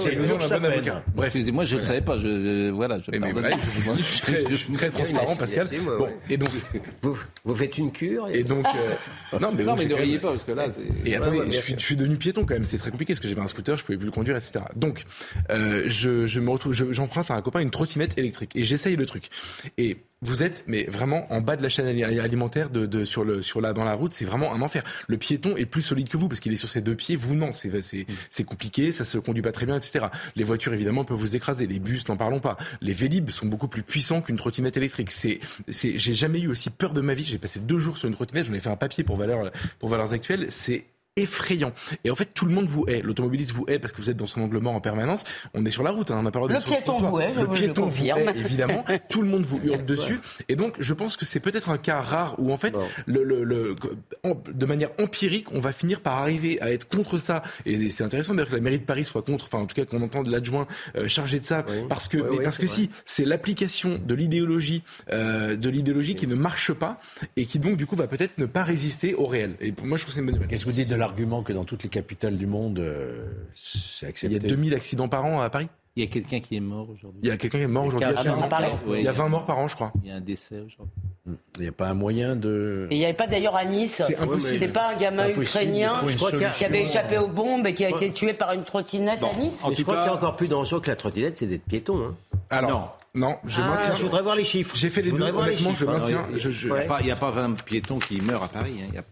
[0.04, 1.04] j'ai besoin d'un bon avocat.
[1.16, 2.18] Bref, excusez-moi, je ne savais pas.
[2.18, 5.68] Je, je- voilà, je je, je suis très, je suis très transparent, Pascal.
[5.86, 6.16] Bon, ouais.
[6.30, 6.50] et donc,
[7.02, 10.52] Vous, vous faites une cure et donc, euh, non, mais, ne riez pas, parce que
[10.52, 11.10] là, c'est.
[11.10, 13.48] Et attendez, je, suis, devenu piéton quand même, c'est très compliqué parce que j'avais un
[13.48, 14.60] scooter, je pouvais plus le conduire, etc.
[14.76, 15.04] Donc,
[15.50, 19.06] euh, je, me retrouve, je- j'emprunte à un copain une trottinette électrique et j'essaye le
[19.06, 19.30] truc.
[19.78, 23.24] Et vous êtes, mais vraiment en bas de la chaîne ali- alimentaire de, de- sur
[23.26, 24.84] le sur la dans la route, c'est vraiment un enfer.
[25.08, 27.34] Le piéton est plus solide que vous parce qu'il est sur ses deux pieds, vous
[27.34, 30.06] non, c'est c'est c'est compliqué, ça se conduit pas très bien, etc.
[30.36, 32.58] Les voitures évidemment peuvent vous écraser, les bus n'en parlons pas.
[32.82, 35.12] Les Vélib sont beaucoup plus puissants qu'une trottinette électrique.
[35.12, 37.24] C'est c'est j'ai jamais eu aussi peur de ma vie.
[37.24, 39.90] J'ai passé deux jours sur une trottinette, j'en ai fait un papier pour valeur pour
[39.90, 40.46] valeurs actuelles.
[40.50, 40.86] C'est
[41.22, 41.72] effrayant.
[42.04, 43.02] Et en fait, tout le monde vous hait.
[43.02, 45.24] L'automobiliste vous hait parce que vous êtes dans son angle mort en permanence.
[45.54, 47.34] On est sur la route, hein, on n'a pas le droit Le piéton vous hait,
[47.34, 48.86] je Le vous le piéton vous hait, évidemment.
[49.10, 50.20] tout le monde vous hurle dessus.
[50.50, 53.44] Et donc, je pense que c'est peut-être un cas rare où, en fait, le, le-
[53.44, 53.76] le-
[54.24, 57.44] en- de manière empirique, on va finir par arriver à être contre ça.
[57.66, 59.86] Et c'est intéressant d'ailleurs que la mairie de Paris soit contre, enfin, en tout cas,
[59.86, 61.66] qu'on entende l'adjoint euh, chargé de ça.
[61.90, 66.72] Parce que, parce que si, c'est l'application de l'idéologie, euh, de l'idéologie qui ne marche
[66.74, 67.00] pas
[67.38, 69.56] et qui donc, du coup, va peut-être ne pas résister au réel.
[69.62, 70.50] Et pour moi, je trouve que c'est une bonne nouvelle.
[70.50, 74.06] Qu'est-ce que vous dites de l'argument que dans toutes les capitales du monde, euh, c'est
[74.06, 75.68] Il accepté y a 2000 accidents par an à Paris.
[75.98, 77.20] Il y a quelqu'un qui est mort aujourd'hui.
[77.22, 78.08] Il y a quelqu'un qui est mort aujourd'hui.
[78.10, 78.22] Ah,
[78.96, 79.92] Il y a 20 morts par an, je crois.
[80.04, 80.94] Il y a un décès aujourd'hui.
[81.58, 82.88] Il n'y a pas un moyen de...
[82.90, 84.02] Et il n'y avait pas d'ailleurs à Nice.
[84.08, 84.58] C'est impossible.
[84.60, 85.44] C'est pas un gamin Impossible.
[85.44, 86.02] ukrainien
[86.58, 89.62] qui avait échappé aux bombes et qui a été tué par une trottinette à Nice.
[89.76, 92.02] Je crois qu'il y a encore plus dangereux que la trottinette, c'est d'être piéton.
[92.02, 92.16] Hein.
[92.50, 93.96] Alors, non, je Ah, maintiens.
[93.96, 94.76] je voudrais voir les chiffres.
[94.76, 95.92] J'ai fait les deux, les honnêtement, je chiffres.
[95.92, 96.26] maintiens.
[96.32, 96.36] Il
[96.68, 98.76] n'y a, pas- il y a pas 20 piétons qui meurent à Paris.
[98.82, 98.86] hein.
[98.90, 99.04] Il y a-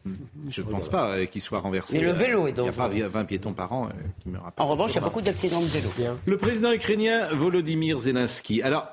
[0.49, 1.97] je ne pense pas euh, qu'ils soient renversés.
[1.97, 3.07] Mais le vélo est Il n'y a pas dangereux.
[3.07, 3.89] 20 piétons par an euh,
[4.21, 4.67] qui meurent à Paris.
[4.67, 5.89] En revanche, il y a beaucoup d'accidents de vélo.
[6.25, 8.61] Le président ukrainien Volodymyr Zelensky.
[8.61, 8.87] Alors,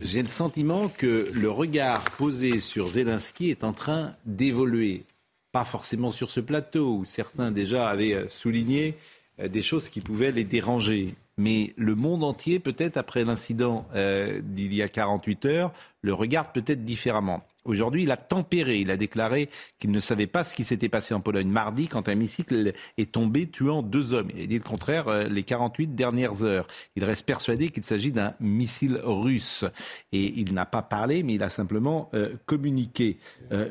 [0.00, 5.04] j'ai le sentiment que le regard posé sur Zelensky est en train d'évoluer.
[5.52, 8.94] Pas forcément sur ce plateau où certains déjà avaient euh, souligné
[9.40, 11.14] euh, des choses qui pouvaient les déranger.
[11.38, 16.52] Mais le monde entier, peut-être après l'incident euh, d'il y a 48 heures, le regarde
[16.52, 17.42] peut-être différemment.
[17.66, 18.78] Aujourd'hui, il a tempéré.
[18.78, 19.48] Il a déclaré
[19.78, 23.12] qu'il ne savait pas ce qui s'était passé en Pologne mardi quand un missile est
[23.12, 24.30] tombé tuant deux hommes.
[24.34, 26.66] Il a dit le contraire euh, les 48 dernières heures.
[26.94, 29.64] Il reste persuadé qu'il s'agit d'un missile russe.
[30.12, 33.18] Et il n'a pas parlé, mais il a simplement euh, communiqué.
[33.52, 33.68] Euh,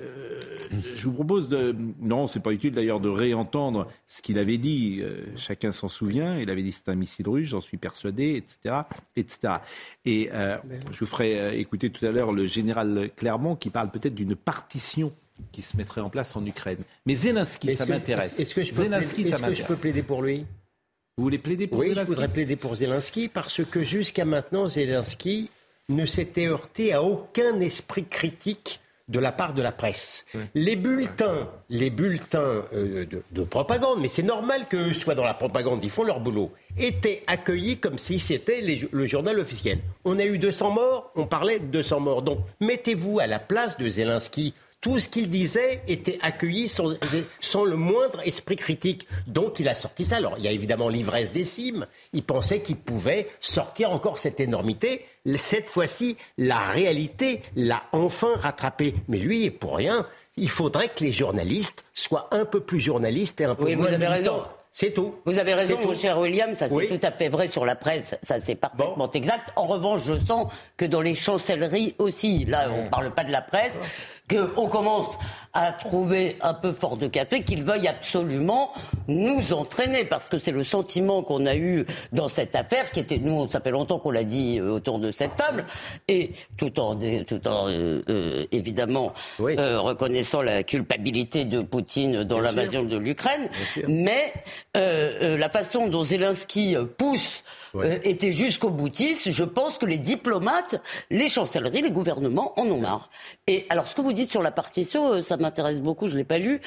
[0.96, 1.76] je vous propose de...
[2.02, 5.02] Non, c'est pas utile d'ailleurs de réentendre ce qu'il avait dit.
[5.38, 6.38] Chacun s'en souvient.
[6.38, 8.82] Il avait dit c'est un missile russe, j'en suis persuadé, etc.
[9.16, 9.54] etc.
[10.06, 10.30] Et
[10.92, 15.12] je vous ferai écouter tout à l'heure le général Clermont qui parle peut-être d'une partition
[15.52, 16.78] qui se mettrait en place en Ukraine.
[17.06, 18.40] Mais Zelensky, Est-ce ça que- m'intéresse.
[18.40, 20.46] Est-ce que je peux, Zelensky, plaider, ça est-ce que je peux plaider pour lui?
[21.18, 24.68] Vous voulez plaider pour Oui, je Zelensky voudrais plaider pour Zelensky parce que jusqu'à maintenant,
[24.68, 25.50] Zelensky
[25.90, 30.26] ne s'était heurté à aucun esprit critique de la part de la presse.
[30.56, 35.36] Les bulletins, les bulletins euh, de, de propagande, mais c'est normal qu'eux soient dans la
[35.36, 39.78] propagande, ils font leur boulot, étaient accueillis comme si c'était les- le journal officiel.
[40.06, 42.22] On a eu 200 morts, on parlait de 200 morts.
[42.24, 44.54] Donc mettez-vous à la place de Zelensky.
[44.86, 46.94] Tout ce qu'il disait était accueilli sans,
[47.40, 49.08] sans le moindre esprit critique.
[49.26, 50.18] Donc il a sorti ça.
[50.18, 51.88] Alors il y a évidemment l'ivresse des cimes.
[52.14, 55.04] Il pensait qu'il pouvait sortir encore cette énormité.
[55.38, 58.94] Cette fois-ci, la réalité l'a enfin rattrapé.
[59.08, 60.06] Mais lui, pour rien,
[60.38, 63.82] il faudrait que les journalistes soient un peu plus journalistes et un peu Oui, vous
[63.82, 64.14] moins avez militants.
[64.36, 64.44] raison.
[64.78, 65.16] C'est tout.
[65.24, 66.90] Vous avez raison, mon cher William, ça c'est Oui.
[66.90, 69.54] tout à fait vrai sur la presse, ça c'est parfaitement exact.
[69.56, 73.32] En revanche, je sens que dans les chancelleries aussi, là on ne parle pas de
[73.32, 73.80] la presse,
[74.30, 75.18] qu'on commence
[75.54, 78.74] à trouver un peu fort de café qu'ils veuillent absolument
[79.08, 83.20] nous entraîner, parce que c'est le sentiment qu'on a eu dans cette affaire, qui était,
[83.20, 85.66] nous, ça fait longtemps qu'on l'a dit euh, autour de cette table,
[86.08, 92.40] et tout en, tout en euh, euh, évidemment euh, reconnaissant la culpabilité de Poutine dans
[92.40, 93.50] l'invasion de l'Ukraine,
[93.88, 94.34] mais
[94.76, 97.44] euh, euh, la façon dont Zelensky pousse
[97.84, 99.32] euh, était jusqu'au boutiste.
[99.32, 103.10] Je pense que les diplomates, les chancelleries, les gouvernements en ont marre.
[103.48, 106.08] Et alors, ce que vous dites sur la partition, euh, ça m'intéresse beaucoup.
[106.08, 106.62] Je l'ai pas lu,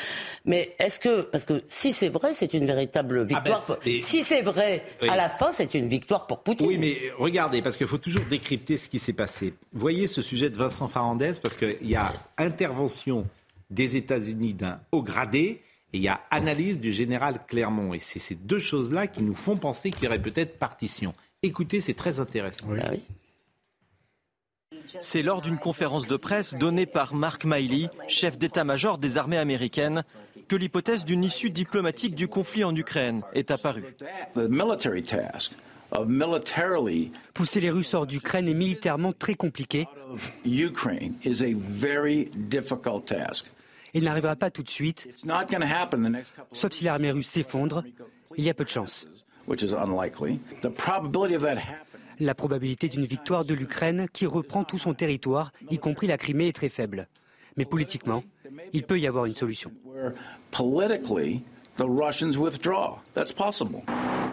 [0.44, 3.60] mais est-ce que parce que si c'est vrai, c'est une véritable victoire.
[3.60, 5.08] c'est- pour- et- Si c'est vrai, Oui.
[5.08, 6.66] à la fin, c'est une victoire pour Poutine.
[6.68, 9.54] Oui, mais regardez, parce qu'il faut toujours décrypter ce qui s'est passé.
[9.72, 13.26] Voyez ce sujet de Vincent Farandez, parce qu'il y a intervention
[13.70, 15.60] des États-Unis d'un haut gradé
[15.92, 17.94] et il y a analyse du général Clermont.
[17.94, 21.14] Et c'est ces deux choses-là qui nous font penser qu'il y aurait peut-être partition.
[21.42, 22.66] Écoutez, c'est très intéressant.
[22.80, 22.90] Ah
[25.00, 30.04] C'est lors d'une conférence de presse donnée par Mark Miley, chef d'état-major des armées américaines,
[30.48, 33.84] que l'hypothèse d'une issue diplomatique du conflit en Ukraine est apparue.
[37.34, 39.86] Pousser les Russes hors d'Ukraine est militairement très compliqué.
[43.94, 45.08] Il n'arrivera pas tout de suite,
[46.52, 47.84] sauf si l'armée russe s'effondre.
[48.36, 49.06] Il y a peu de chance.
[49.46, 50.38] which is unlikely.
[50.60, 51.84] The probability of that happening
[52.20, 56.48] La probabilité d'une victoire de l'Ukraine qui reprend tout son territoire, y compris la Crimée,
[56.48, 57.06] est très faible.
[57.56, 58.24] Mais politiquement,
[58.72, 59.72] il peut y avoir une solution.
[59.84, 60.12] where
[60.50, 61.42] politically
[61.78, 62.98] the Russians withdraw.
[63.14, 63.82] That's possible.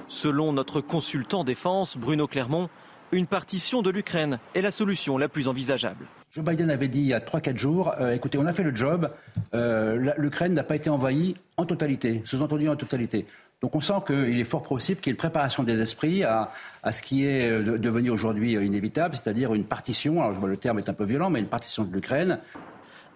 [0.07, 2.69] Selon notre consultant défense, Bruno Clermont,
[3.11, 6.07] une partition de l'Ukraine est la solution la plus envisageable.
[6.35, 8.75] Joe Biden avait dit il y a 3-4 jours, euh, écoutez, on a fait le
[8.75, 9.09] job,
[9.53, 13.25] euh, l'Ukraine n'a pas été envahie en totalité, sous-entendu en totalité.
[13.61, 16.51] Donc on sent qu'il est fort possible qu'il y ait une préparation des esprits à,
[16.91, 20.57] ce qui est euh, de- devenu aujourd'hui inévitable, c'est-à-dire une partition, alors je vois le
[20.57, 22.39] terme est un peu violent, mais une partition de l'Ukraine.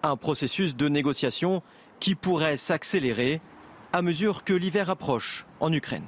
[0.02, 1.62] Un processus de négociation
[1.98, 3.42] qui pourrait s'accélérer
[3.92, 6.04] à mesure que l'hiver approche en Ukraine.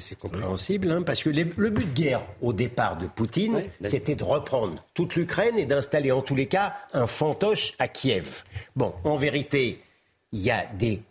[0.00, 4.14] C'est compréhensible, hein, parce que les- le but de guerre au départ de Poutine, c'était
[4.14, 8.44] de reprendre toute l'Ukraine et d'installer en tous les cas un fantoche à Kiev.
[8.76, 9.80] Bon, en vérité,
[10.32, 11.02] il y a des,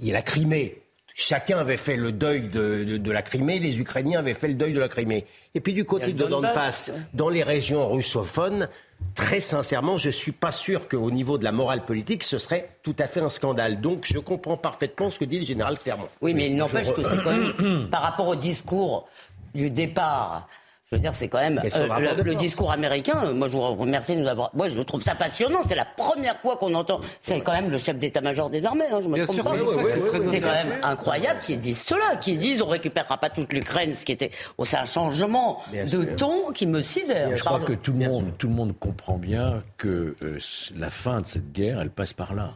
[0.00, 0.82] il y a la Crimée.
[1.20, 4.54] Chacun avait fait le deuil de, de- de la Crimée, les Ukrainiens avaient fait le
[4.54, 5.26] deuil de la Crimée.
[5.52, 8.68] Et puis du côté de Donbass, dans les régions russophones,
[9.16, 12.68] très sincèrement, je ne suis pas sûr qu'au niveau de la morale politique, ce serait
[12.84, 13.80] tout à fait un scandale.
[13.80, 16.08] Donc je comprends parfaitement ce que dit le général Clermont.
[16.20, 19.08] Oui, mais il n'empêche Je que c'est quand même, par rapport au discours
[19.56, 20.46] du départ,
[20.90, 23.22] je veux dire, c'est quand même euh, le, discours américain.
[23.26, 24.50] euh, Moi, je vous remercie de nous avoir.
[24.54, 25.58] Moi, je trouve ça passionnant.
[25.66, 27.00] C'est la première fois qu'on entend.
[27.20, 28.86] C'est quand même le chef d'état-major des armées.
[28.90, 30.30] hein, je me Bien trompe sûr, pas.
[30.30, 34.04] c'est quand même incroyable qu'ils disent cela, qu'ils disent on récupérera pas toute l'Ukraine, ce
[34.06, 34.30] qui était.
[34.56, 37.36] Oh, c'est un changement de ton qui me sidère.
[37.36, 40.38] Je crois que tout le, monde, tout le monde comprend bien que euh,
[40.76, 42.54] la fin de cette guerre, elle passe par là.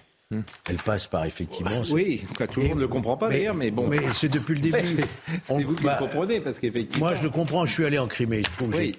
[0.68, 1.82] Elle passe par effectivement.
[1.90, 3.86] Oui, quoi, tout le monde ne le comprend pas d'ailleurs, mais bon.
[3.88, 4.78] Mais c'est depuis le début.
[5.44, 7.06] C'est- vous qui bah, le comprenez, parce qu'effectivement.
[7.06, 7.66] Moi, je le comprends.
[7.66, 8.42] Je suis allé en Crimée.
[8.44, 8.94] Je trouve, Oui.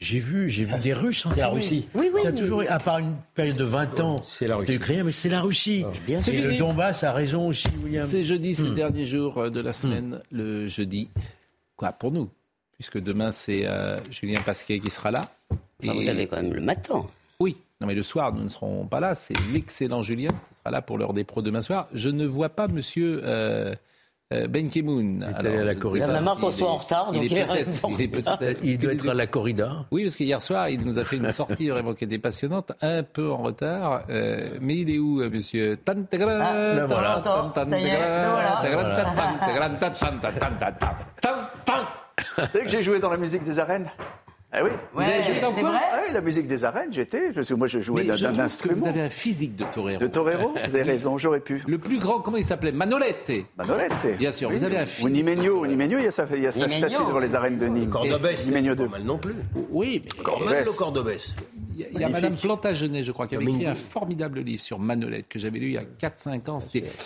[0.00, 1.60] j'ai- vu, j'ai vu des Russes en C'est la Crimée.
[1.60, 1.88] Russie.
[1.94, 4.74] Oui, oui, Ça a toujours, à part une période de 20 ans, C'est la Russie.
[4.74, 5.84] ukrainien, mais c'est la Russie.
[6.06, 6.32] bien Et sûr.
[6.34, 8.06] le Donbass a raison aussi, William.
[8.06, 8.74] C'est jeudi, c'est le Hmm.
[8.74, 11.08] dernier jour euh, de la semaine, le jeudi.
[11.76, 12.28] Quoi, pour nous
[12.74, 15.28] Puisque demain, c'est euh, Julien Pasquet qui sera là.
[15.82, 17.04] Enfin, vous avez quand même le matin.
[17.80, 19.14] Non, mais le soir, nous ne serons pas là.
[19.14, 21.86] C'est l'excellent Julien qui sera là pour l'heure des pros demain soir.
[21.92, 23.20] Je ne vois pas monsieur.
[23.24, 23.72] Euh,
[24.30, 25.24] ben Kemoun.
[25.40, 26.06] Il est à la corrida.
[26.06, 29.08] Il en a marre qu'on soit en retard, il, est il, est il, doit être
[29.08, 29.86] à la corrida.
[29.90, 33.02] Oui, parce qu'hier soir, il nous a fait une sortie vraiment qui était passionnante, un
[33.04, 34.02] peu en retard.
[34.08, 37.22] mais il est où, monsieur Tantegra voilà.
[42.52, 43.90] C'est que j'ai joué dans la musique des arènes
[44.50, 44.70] ah oui.
[44.94, 47.32] Vous avez joué dans quoi Ah oui, la musique des arènes, j'étais.
[47.32, 48.76] Parce que moi, je jouais d'un que instrument.
[48.78, 50.00] vous avez un physique de torero.
[50.00, 51.62] De torero Vous avez raison, j'aurais pu.
[51.66, 52.72] Le plus grand, comment il s'appelait?
[52.72, 53.44] Manolete.
[53.58, 54.16] Manolete.
[54.18, 54.56] Bien sûr, Oui.
[54.56, 55.10] vous avez un Ou physique.
[55.12, 55.60] Nimenio.
[55.60, 56.88] Ou Nimenio, il y a sa, il y a sa Nimenio.
[56.88, 57.90] statue devant les arènes de Nîmes.
[57.90, 58.88] Cordobès, c'est Nimenio pas 2.
[58.88, 59.34] mal non plus.
[59.70, 60.54] Oui, mais Cordobès.
[60.54, 61.34] Même le Cordobès.
[61.74, 62.12] il y a, il y a Magnifique.
[62.14, 65.66] Madame Plantagenet, je crois, qui avait écrit un formidable livre sur Manolete que j'avais lu
[65.66, 66.58] il y a 4-5 ans.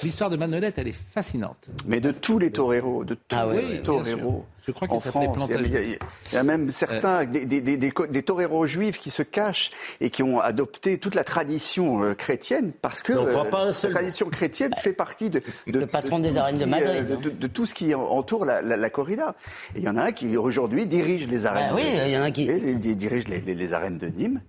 [0.04, 1.70] L'histoire de Manolete, elle est fascinante.
[1.88, 4.46] Mais de tous les toreros, de tous Ah oui, les oui, bien toreros.
[4.66, 5.68] Je crois qu'il en s'appelait France, il y, a, Plantagenet.
[5.68, 5.98] il y a-
[6.30, 9.22] il y a même certains, des, des, des, des, co- des toreros juifs qui se
[9.22, 13.44] cachent et qui ont adopté toute la tradition euh, chrétienne parce que euh,
[13.84, 16.64] la tradition chrétienne fait partie de, de, Le patron de des tout ce arènes de
[16.64, 17.18] qui, Madrid, euh, de, hein.
[17.24, 19.34] de- de tout ce qui entoure la, la, la corrida.
[19.74, 21.68] Et il y en a un qui aujourd'hui dirige les arènes.
[21.70, 24.06] Ah oui, de- il y en a qui- et dirige les, les, les arènes de
[24.06, 24.42] Nîmes.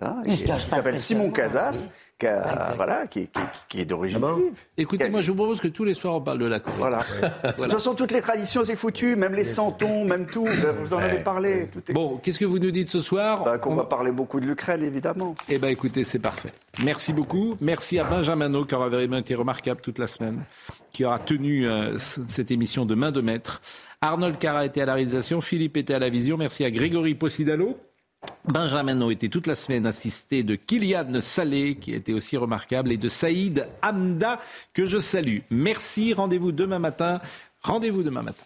[0.00, 1.30] Hein, Il et se cache il pas s'appelle Simon.
[1.30, 1.88] Casas,
[2.18, 4.52] qui, a- voilà, qui, qui, qui est d'origine Ah bon juive.
[4.76, 6.78] Écoutez, moi je vous propose que tous les soirs on parle de la corrida.
[6.78, 7.52] Voilà.
[7.56, 10.46] Toute façon, toutes les traditions, c'est foutu, même les santons, même tout.
[10.46, 11.68] Vous en avez parlé.
[11.72, 11.92] Tout est...
[11.92, 14.82] Bon, qu'est-ce que vous nous dites ce soir Bah, qu'on va parler beaucoup de l'Ukraine,
[14.82, 15.34] évidemment.
[15.48, 16.50] Eh bien, écoutez, c'est parfait.
[16.82, 17.56] Merci beaucoup.
[17.60, 20.40] Merci à Benjamin qui aura vraiment été remarquable toute la semaine,
[20.92, 23.60] qui aura tenu euh, cette émission de main de maître.
[24.00, 26.36] Arnold Cara était à la réalisation, Philippe était à la vision.
[26.36, 27.76] Merci à Grégory Possidalo.
[28.44, 33.08] Benjamin était toute la semaine assisté de Kylian Salé, qui était aussi remarquable, et de
[33.08, 34.40] Saïd Hamda,
[34.72, 35.40] que je salue.
[35.50, 36.14] Merci.
[36.14, 37.20] Rendez-vous demain matin.
[37.60, 38.44] Rendez-vous demain matin.